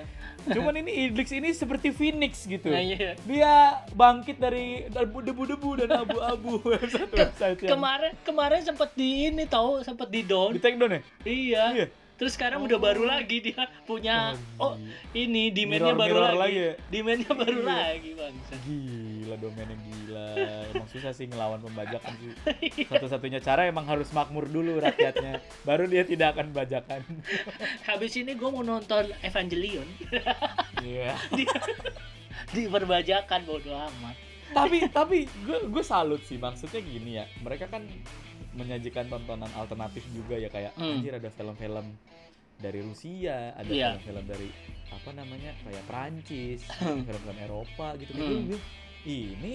[0.49, 2.73] Cuman ini Idrix ini seperti Phoenix gitu.
[2.73, 3.13] Nah, iya.
[3.29, 3.53] dia
[3.93, 6.65] bangkit dari debu-debu dan abu-abu.
[6.65, 10.55] Website yang kemarin kemarin sempet di ini tahu sempet di down.
[10.55, 11.01] Di take down ya?
[11.23, 11.65] Iya.
[11.77, 11.87] Iya.
[12.17, 14.73] Terus sekarang udah baru lagi dia punya Oh, oh
[15.13, 16.73] ini demandnya baru mirror lagi, lagi ya?
[16.89, 17.69] demandnya baru Iya.
[17.69, 18.35] lagi bang
[18.67, 20.27] Gila domain yang gila.
[20.71, 22.31] Emang susah sih ngelawan pembajakan sih.
[22.91, 25.43] Satu-satunya cara emang harus makmur dulu rakyatnya.
[25.61, 27.03] Baru dia tidak akan bajakan.
[27.91, 29.85] habis ini gue mau nonton Evangelion
[30.87, 31.13] Iya.
[32.47, 34.15] di perbajakan bodo amat
[34.47, 37.27] tapi tapi gue gue salut sih maksudnya gini ya.
[37.43, 37.83] Mereka kan
[38.57, 40.97] menyajikan tontonan alternatif juga ya kayak Hmm.
[40.97, 41.93] anjir ada film-film
[42.57, 43.87] dari Rusia, ada Iya.
[43.95, 44.49] film-film dari
[44.89, 46.65] apa namanya kayak Prancis,
[47.05, 48.11] film-film Eropa gitu.
[48.11, 48.57] Gitu.
[48.57, 49.05] Hmm.
[49.05, 49.53] Ini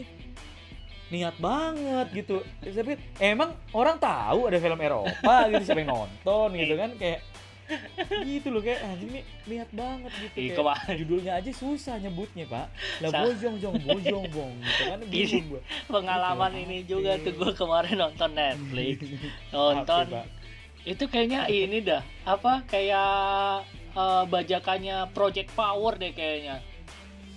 [1.11, 2.41] niat banget gitu.
[2.63, 7.21] Tapi emang orang tahu ada film Eropa gitu siapa yang nonton gitu kan kayak
[8.23, 10.95] gitu loh kayak anjing nih niat banget gitu Ih, kayak kemarin.
[10.99, 12.66] judulnya aja susah nyebutnya pak
[13.01, 15.47] lah bojong jong bojong bong gitu kan bingung
[15.87, 16.62] pengalaman Gitu.
[16.62, 18.97] ini juga tuh gue kemarin nonton Netflix
[19.55, 20.07] nonton
[20.83, 23.62] itu kayaknya ini dah apa kayak
[23.93, 26.59] eh, bajakannya Project Power deh kayaknya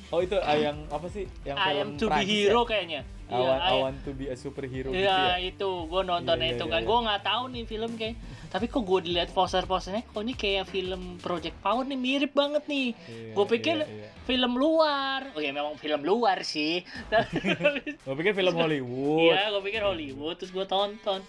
[0.10, 2.68] oh itu ah, yang apa sih yang I film am to be Prancis hero ya?
[2.68, 5.42] kayaknya I want, I I- want to be a superhero gitu Iya ya?
[5.42, 5.70] itu.
[5.86, 6.80] Gue nonton Iya, iya, itu iya, kan.
[6.80, 6.88] iya.
[6.88, 8.16] gue nggak tahu nih film kayak
[8.48, 12.94] tapi kok gue dilihat poster-posternya kok ini kayak film Project Power nih mirip banget nih.
[12.96, 14.10] Iya, Gua pikir- iya, iya.
[14.24, 15.28] film luar.
[15.32, 16.86] Oh ya memang film luar sih.
[18.06, 19.28] Gua pikir film Hollywood.
[19.28, 21.20] Iya gue pikir Hollywood terus gue tonton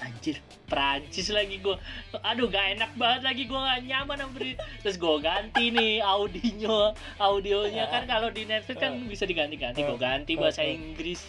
[0.00, 1.76] anjir Prancis lagi gue
[2.22, 7.84] aduh gak enak banget lagi gue gak nyaman beri- terus gue ganti nih audionya audionya.
[7.90, 9.82] Kan kalau di Netflix kan bisa diganti-ganti.
[9.82, 11.26] Gue ganti bahasa Inggris.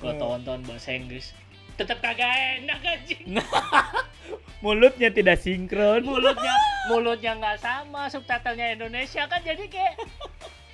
[0.00, 1.36] Gue tonton bahasa Inggris.
[1.76, 3.24] Tetap kagak enak anjing.
[4.64, 6.04] Mulutnya tidak sinkron.
[6.04, 6.52] Mulutnya
[6.92, 9.24] mulutnya nggak sama subtitlenya Indonesia.
[9.24, 9.96] Kan jadi kayak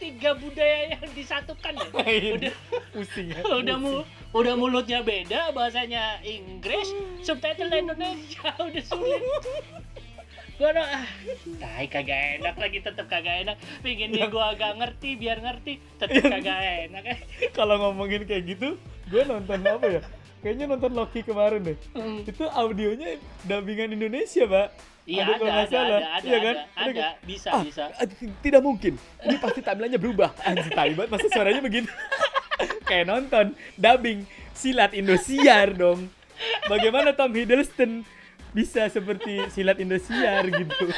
[0.03, 1.89] tiga budaya yang disatukan ya.
[2.34, 2.55] Udah
[2.91, 3.41] pusing ya.
[3.62, 4.03] udah mu
[4.35, 6.91] udah mulutnya beda bahasanya Inggris
[7.22, 8.51] subtitle Indonesia.
[8.66, 9.22] Udah sulit.
[10.57, 11.05] Gua no, ah
[11.61, 13.57] tai kagak enak lagi tetep kagak enak.
[13.85, 17.05] Pingin nih gua agak ngerti biar ngerti tetep kagak enak.
[17.05, 17.18] Eh.
[17.59, 20.03] kalau ngomongin kayak gitu gue nonton apa ya?
[20.41, 21.79] Kayaknya nonton Loki kemarin deh.
[21.93, 22.24] Hmm.
[22.24, 25.86] itu audionya dubbingan Indonesia pak iya Ada ada ada ada salah.
[25.86, 26.57] ada ada, Iya kan?
[26.57, 27.12] ada, Ada kan?
[27.22, 28.07] bisa Ah, bisa ah,
[28.42, 28.92] tidak mungkin
[29.22, 31.86] ini pasti timelinenya berubah anjir tai banget masa suaranya begitu
[32.90, 36.11] kayak nonton dubbing silat Indosiar dong
[36.66, 38.02] bagaimana Tom Hiddleston
[38.50, 40.86] bisa seperti silat Indosiar gitu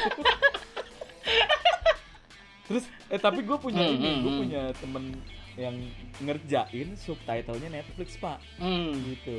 [2.69, 4.41] terus eh tapi gue punya Hmm, ini hmm, gue hmm.
[4.45, 5.03] punya temen
[5.57, 5.75] yang
[6.21, 8.93] ngerjain subtitlenya Netflix pak hmm.
[9.11, 9.37] gitu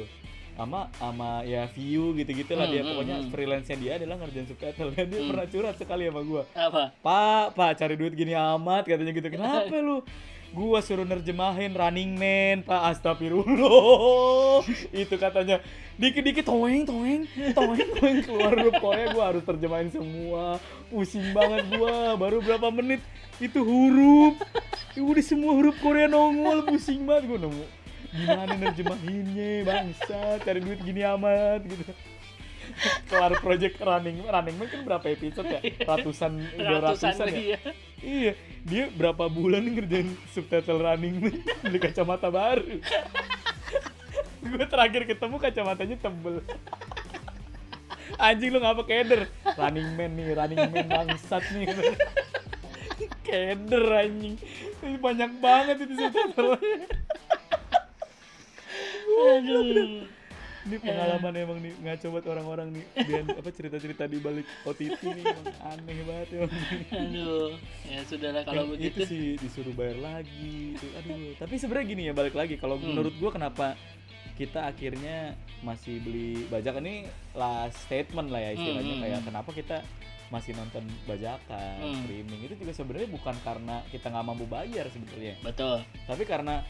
[0.60, 3.28] sama sama ya view gitu-gitu lah Hmm, dia hmm, pokoknya hmm.
[3.32, 5.28] freelance-nya dia adalah ngerjain subtitle dan dia Hmm.
[5.32, 9.28] pernah curhat sekali sama gua apa Pak, Pak cari duit gini amat katanya gitu.
[9.32, 10.04] Kenapa lu?
[10.50, 14.66] Gua suruh nerjemahin Running Man, Pak Astagfirullah.
[15.06, 15.62] Itu katanya
[15.94, 17.22] dikit-dikit toeng toeng
[17.54, 20.58] toeng toeng keluar huruf Korea gua harus terjemahin semua.
[20.90, 22.18] Pusing banget gua.
[22.18, 22.98] Baru berapa menit
[23.38, 24.36] itu huruf.
[24.98, 27.64] Udah semua huruf Korea nongol pusing banget gua nemu.
[28.10, 31.84] Gimana nerjemahinnya bangsa cari duit gini amat gitu.
[33.10, 35.60] Kelar project running running man kan berapa episode ya?
[35.86, 37.38] Ratusan udah Ratusan ratusan ya?
[37.38, 37.58] iya.
[38.02, 38.32] iya
[38.62, 41.34] dia berapa bulan ngerjain subtitle running man
[41.66, 42.78] beli kacamata baru?
[44.40, 46.42] Gue terakhir ketemu kacamatanya tebel.
[48.18, 49.30] Anjing lu ngapa keder.
[49.54, 51.70] Running man nih running man bangsat nih.
[53.26, 54.34] Keder anjing.
[54.98, 56.58] Banyak banget itu subtitle
[59.10, 60.06] Aduh.
[60.60, 65.24] ini pengalaman emang nih ngaco buat orang-orang nih dan apa cerita-cerita di balik OTT nih
[65.24, 66.52] emang aneh banget emang
[66.92, 67.50] Aduh.
[67.82, 68.92] Ya sudahlah kalau Yang begitu.
[68.92, 72.92] itu sih disuruh bayar lagi aduh tapi sebenarnya gini ya balik lagi kalau Hmm.
[72.92, 73.66] menurut gua kenapa
[74.36, 76.96] kita akhirnya masih beli bajakan ini
[77.34, 79.26] last statement lah ya istilahnya Hmm, hmm, kayak hmm.
[79.26, 79.76] kenapa kita
[80.30, 81.96] masih nonton bajakan Hmm.
[81.98, 85.80] streaming itu juga sebenarnya bukan karena kita nggak mampu bayar sebetulnya Betul.
[86.04, 86.60] tapi karena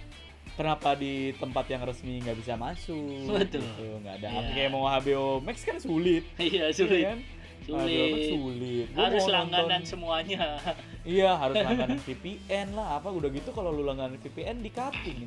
[0.61, 3.65] kenapa di tempat yang resmi nggak bisa masuk Betul.
[3.65, 4.53] gitu nggak ada Iya.
[4.53, 7.03] kayak mau HBO Max kan sulit Iya Iya sulit.
[7.03, 7.19] kan?
[7.61, 8.13] Sulit.
[8.27, 10.43] sulit Gua Harus langganan nonton- semuanya.
[11.03, 15.19] Iya harus langganan VPN lah apa udah gitu kalau lu langganan VPN di cutting.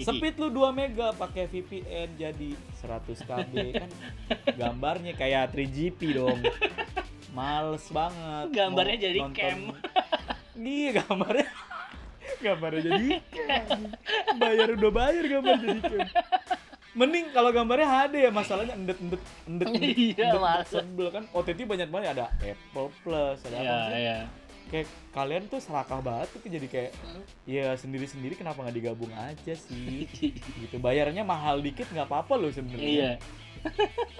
[0.00, 2.50] Sepit lu 2 mega pakai VPN jadi
[2.80, 3.90] 100 KB kan
[4.50, 6.40] gambarnya kayak 3GP dong.
[7.32, 8.46] Males banget.
[8.50, 9.60] Gambarnya Mau jadi nonton- cam.
[10.56, 11.48] Iya gambarnya
[12.38, 13.80] gambarnya jadi cam.
[14.36, 15.98] Bayar udah bayar gambar jadi.
[16.92, 21.60] Mending kalau gambarnya HD ya masalahnya endet endet endet endet, Iya, endet, sebel kan OTT
[21.62, 23.98] banyak banget ada Apple Plus ada Iya, apa sih?
[23.98, 24.18] iya.
[24.66, 26.90] kayak kalian tuh serakah banget tuh jadi kayak
[27.44, 30.10] ya sendiri-sendiri kenapa nggak digabung aja sih
[30.64, 32.56] gitu bayarnya mahal dikit nggak apa-apa loh Iya.
[32.56, 33.10] sebenarnya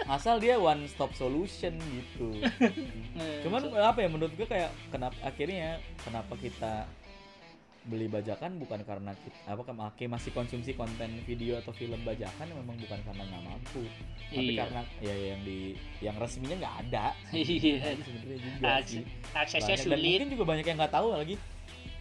[0.07, 2.39] asal dia one stop solution gitu
[3.43, 6.87] cuman apa ya menurut gue kayak kenapa akhirnya kenapa kita
[7.87, 12.75] beli bajakan bukan karena kita, apa kemakai masih konsumsi konten video atau film bajakan memang
[12.77, 13.83] bukan karena nggak mampu
[14.27, 14.59] tapi Iya.
[14.61, 15.59] karena ya yang di
[16.01, 17.95] yang resminya nggak ada Iya.
[17.97, 20.03] Sebenarnya juga Aks- sih Aksesnya banyak, dan sulit.
[20.13, 21.37] mungkin juga banyak yang nggak tahu lagi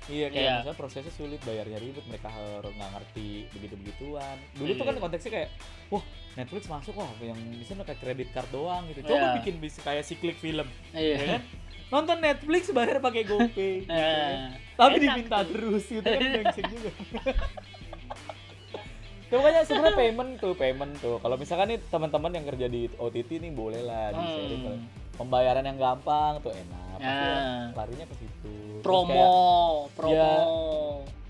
[0.05, 0.53] iya kayak Iya.
[0.59, 4.85] misalnya prosesnya sulit bayarnya ribet mereka harus nggak ngerti begitu begituan dulu tuh Iya.
[4.85, 5.49] kan konteksnya kayak
[5.89, 6.03] wah
[6.35, 9.35] Netflix masuk wah yang bisa kayak kredit card doang gitu coba Iya.
[9.37, 11.17] bikin bisa kayak si klik film ya Iya.
[11.31, 11.41] kan
[11.87, 13.93] nonton Netflix bayar pakai GoPay gitu.
[14.75, 15.51] Nah, tapi diminta tuh.
[15.51, 16.89] terus gitu kan brengsek juga
[19.25, 23.39] Tuh makanya sebenarnya payment tuh payment tuh kalau misalkan nih teman-teman yang kerja di OTT
[23.39, 24.85] nih boleh lah di sharing Hmm.
[25.15, 27.71] pembayaran yang gampang tuh enak Pasti Ah.
[27.73, 30.13] larinya ke situ promo, kayak, promo.
[30.13, 30.33] ya,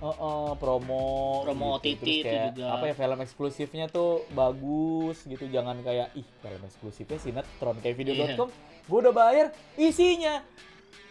[0.06, 1.04] Oh, oh, promo
[1.42, 1.98] Promo gitu.
[1.98, 2.66] OTT Terus itu kayak, juga.
[2.72, 8.46] apa ya film eksklusifnya tuh bagus gitu jangan kayak ih film eksklusifnya sinetron kayak video.com
[8.48, 8.86] Iya.
[8.86, 9.46] gue udah bayar
[9.76, 10.46] isinya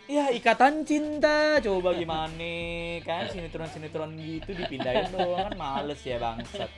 [0.05, 2.55] ya ikatan cinta coba gimana
[3.03, 6.71] kan sinetron sinetron gitu dipindahin doang kan males ya bangsat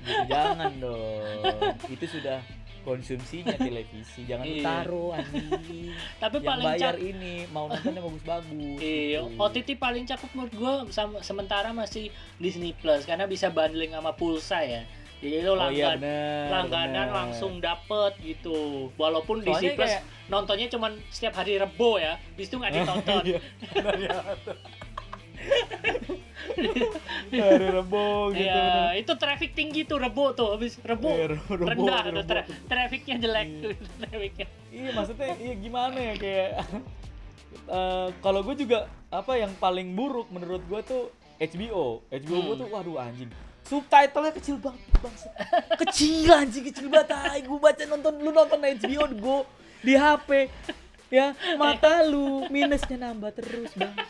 [0.00, 1.50] gitu jangan dong
[1.88, 2.38] itu sudah
[2.80, 4.54] konsumsinya televisi jangan Iya.
[4.56, 7.10] ditaruh anjing Tapi yang paling bayar cakep.
[7.10, 9.36] ini mau nonton yang bagus-bagus Iya, gitu.
[9.36, 10.72] OTT paling cakep menurut gue
[11.20, 14.82] sementara masih Disney Plus karena bisa bundling sama pulsa ya.
[15.20, 17.08] Jadi lo oh iya langgan, bener langganan bener.
[17.12, 18.56] langsung dapet gitu.
[18.94, 23.22] Walaupun Soalnya Disney Plus kayak- nontonnya cuman setiap hari Rebo ya, bis itu nggak ditonton.
[23.26, 23.40] Iya,
[24.00, 24.16] ya.
[27.30, 28.50] Hari Rebo gitu.
[28.50, 28.92] Bener.
[28.96, 32.16] itu traffic tinggi tuh Rebo tuh, habis Rebo Iya, Rebo, rendah Rebo.
[32.16, 33.70] tuh tra- trafficnya jelek Iya.
[34.00, 34.46] trafficnya.
[34.70, 36.50] Iya maksudnya iya gimana ya kayak
[37.68, 38.78] eh, kalau gue juga
[39.08, 41.02] apa yang paling buruk menurut gue tuh
[41.38, 42.04] HBO.
[42.04, 42.60] HBO gue Hmm.
[42.60, 43.30] tuh waduh anjing.
[43.62, 45.28] Subtitlenya kecil banget bangsa.
[45.78, 47.14] Kecil anjing kecil banget.
[47.14, 49.36] Ay, gue baca nonton lu nonton HBO go
[49.80, 50.50] di HP.
[51.08, 54.06] Ya, mata lu minusnya nambah terus bangsa.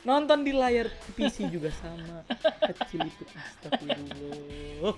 [0.00, 2.24] Nonton di layar PC juga sama.
[2.72, 4.94] Kecil itu astagfirullah.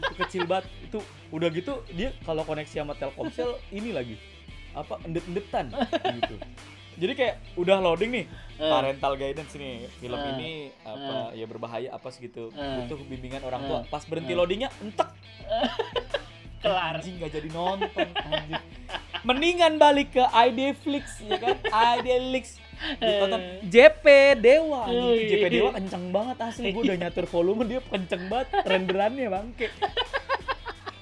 [0.00, 0.64] Itu kecil banget.
[0.82, 0.98] Itu
[1.28, 4.16] udah gitu dia kalau koneksi sama Telkomsel ini lagi
[4.72, 5.68] apa endet-endetan
[6.16, 6.36] gitu.
[6.96, 8.68] Jadi kayak udah loading nih Eh.
[8.68, 10.30] parental guidance nih film Eh.
[10.36, 10.50] ini
[10.84, 13.80] apa ya berbahaya apa segitu butuh bimbingan orang tua.
[13.88, 15.08] Pas berhenti loadingnya entek
[16.60, 17.00] Kelar.
[17.00, 18.60] anjing gak jadi nonton anjing.
[19.20, 21.56] Mendingan balik ke IDFlix ya kan?
[21.96, 22.56] IDFlix
[22.96, 24.04] ditonton JP
[24.40, 25.28] Dewa anjing.
[25.28, 26.68] JP Dewa kenceng banget asli.
[26.70, 28.48] Gue udah nyatur volume dia kenceng banget.
[28.62, 29.68] Renderannya bangke.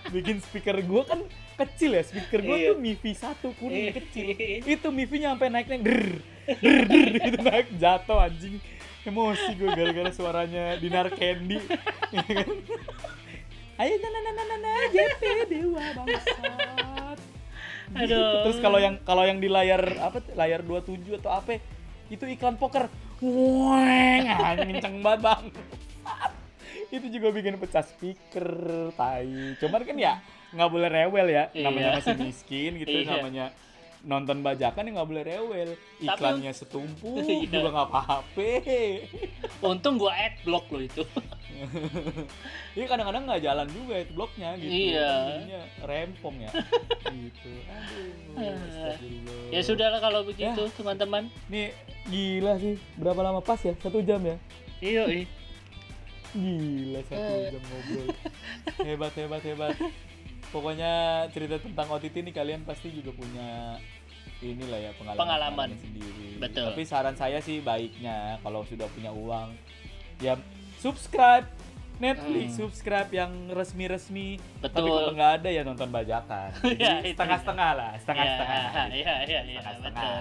[0.09, 1.20] Bikin speaker gue kan
[1.59, 2.02] kecil ya.
[2.02, 2.68] Speaker gue Iya.
[2.72, 3.92] tuh MIFI satu kuning Iya.
[3.98, 4.26] kecil.
[4.64, 6.00] Itu MIFI-nya sampai naik naik der
[6.59, 7.66] der der gitu naik.
[7.76, 8.56] Jatuh anjing.
[9.02, 11.56] Emosi gue gara-gara suaranya Dinar Candy
[13.78, 13.86] ya kan?
[13.86, 17.18] ayo nana nana nana JP Dewa bangsat
[17.88, 18.44] Aduh.
[18.44, 21.56] terus kalau yang kalau yang di layar apa layar 27 atau apa
[22.08, 25.44] itu iklan poker Weng, kenceng banget bang.
[26.88, 28.46] itu juga bikin pecah speaker,
[28.94, 29.58] tai.
[29.58, 30.22] Cuman kan ya
[30.54, 31.96] nggak boleh rewel ya, namanya Iya.
[31.98, 33.18] masih miskin gitu, Iya.
[33.18, 33.46] namanya
[34.03, 35.70] nonton bajakan ya nggak boleh rewel.
[35.99, 37.51] Iklannya setumpuk Iya.
[37.51, 38.49] juga nggak apa-apa.
[39.61, 41.03] Untung gua adblock lo itu.
[42.78, 44.70] Iya kadang-kadang nggak jalan juga itu bloknya gitu.
[44.70, 45.11] Iya.
[45.11, 46.51] Jadinya rempong ya.
[47.11, 47.51] gitu.
[48.38, 48.55] Aduh.
[48.55, 49.51] astagfirullah.
[49.51, 51.26] Ya sudah lah kalau begitu teman-teman.
[51.51, 51.74] Nih
[52.07, 52.78] gila sih.
[52.94, 53.74] Berapa lama pas ya?
[53.82, 54.38] Satu jam ya?
[54.78, 55.26] Iya, iya.
[56.30, 57.51] Gila satu Eh.
[57.51, 58.07] jam ngobrol.
[58.78, 59.74] hebat hebat hebat.
[60.49, 60.92] Pokoknya
[61.28, 63.76] cerita tentang OTT nih kalian pasti juga punya
[64.38, 65.68] inilah ya pengalaman, Pengalaman.
[65.76, 66.38] sendiri.
[66.38, 66.70] Betul.
[66.70, 69.53] Tapi saran saya sih baiknya kalau sudah punya uang
[70.18, 70.38] ya
[70.78, 71.44] subscribe
[71.99, 72.59] Netflix, Hmm.
[72.62, 74.38] subscribe yang resmi-resmi.
[74.62, 74.86] Tapi Betul.
[74.86, 76.55] kalau nggak ada ya nonton bajakan.
[76.78, 78.62] Ya, itu setengah-setengah lah, setengah-setengah.
[78.70, 80.14] Iya, iya, iya, iya, betul.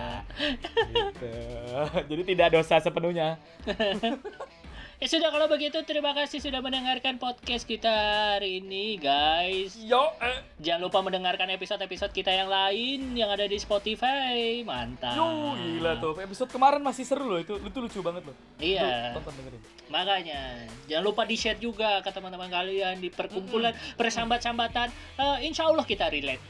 [0.90, 1.34] Gitu.
[2.10, 3.38] Jadi tidak dosa sepenuhnya.
[4.98, 7.86] Ya sudah kalau begitu terima kasih sudah mendengarkan podcast kita
[8.34, 9.78] hari ini guys.
[9.78, 10.42] Yo, eh.
[10.58, 14.66] Jangan lupa mendengarkan episode-episode kita yang lain yang ada di Spotify.
[14.66, 15.14] Mantap.
[15.14, 16.18] Yo, gila tuh.
[16.18, 17.62] Episode kemarin masih seru loh itu.
[17.62, 18.34] Itu lucu banget loh.
[18.58, 19.14] Iya.
[19.14, 19.62] Tonton dengerin.
[19.94, 24.90] Makanya jangan lupa di share juga ke teman-teman kalian di perkumpulan persambat-sambatan.
[25.22, 26.42] Eh, insya Allah kita relate.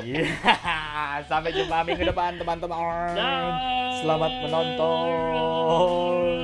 [0.00, 0.32] Iya.
[1.28, 3.20] Sampai jumpa minggu depan teman-teman.
[4.00, 6.40] Selamat menonton.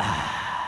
[0.00, 0.67] Ah.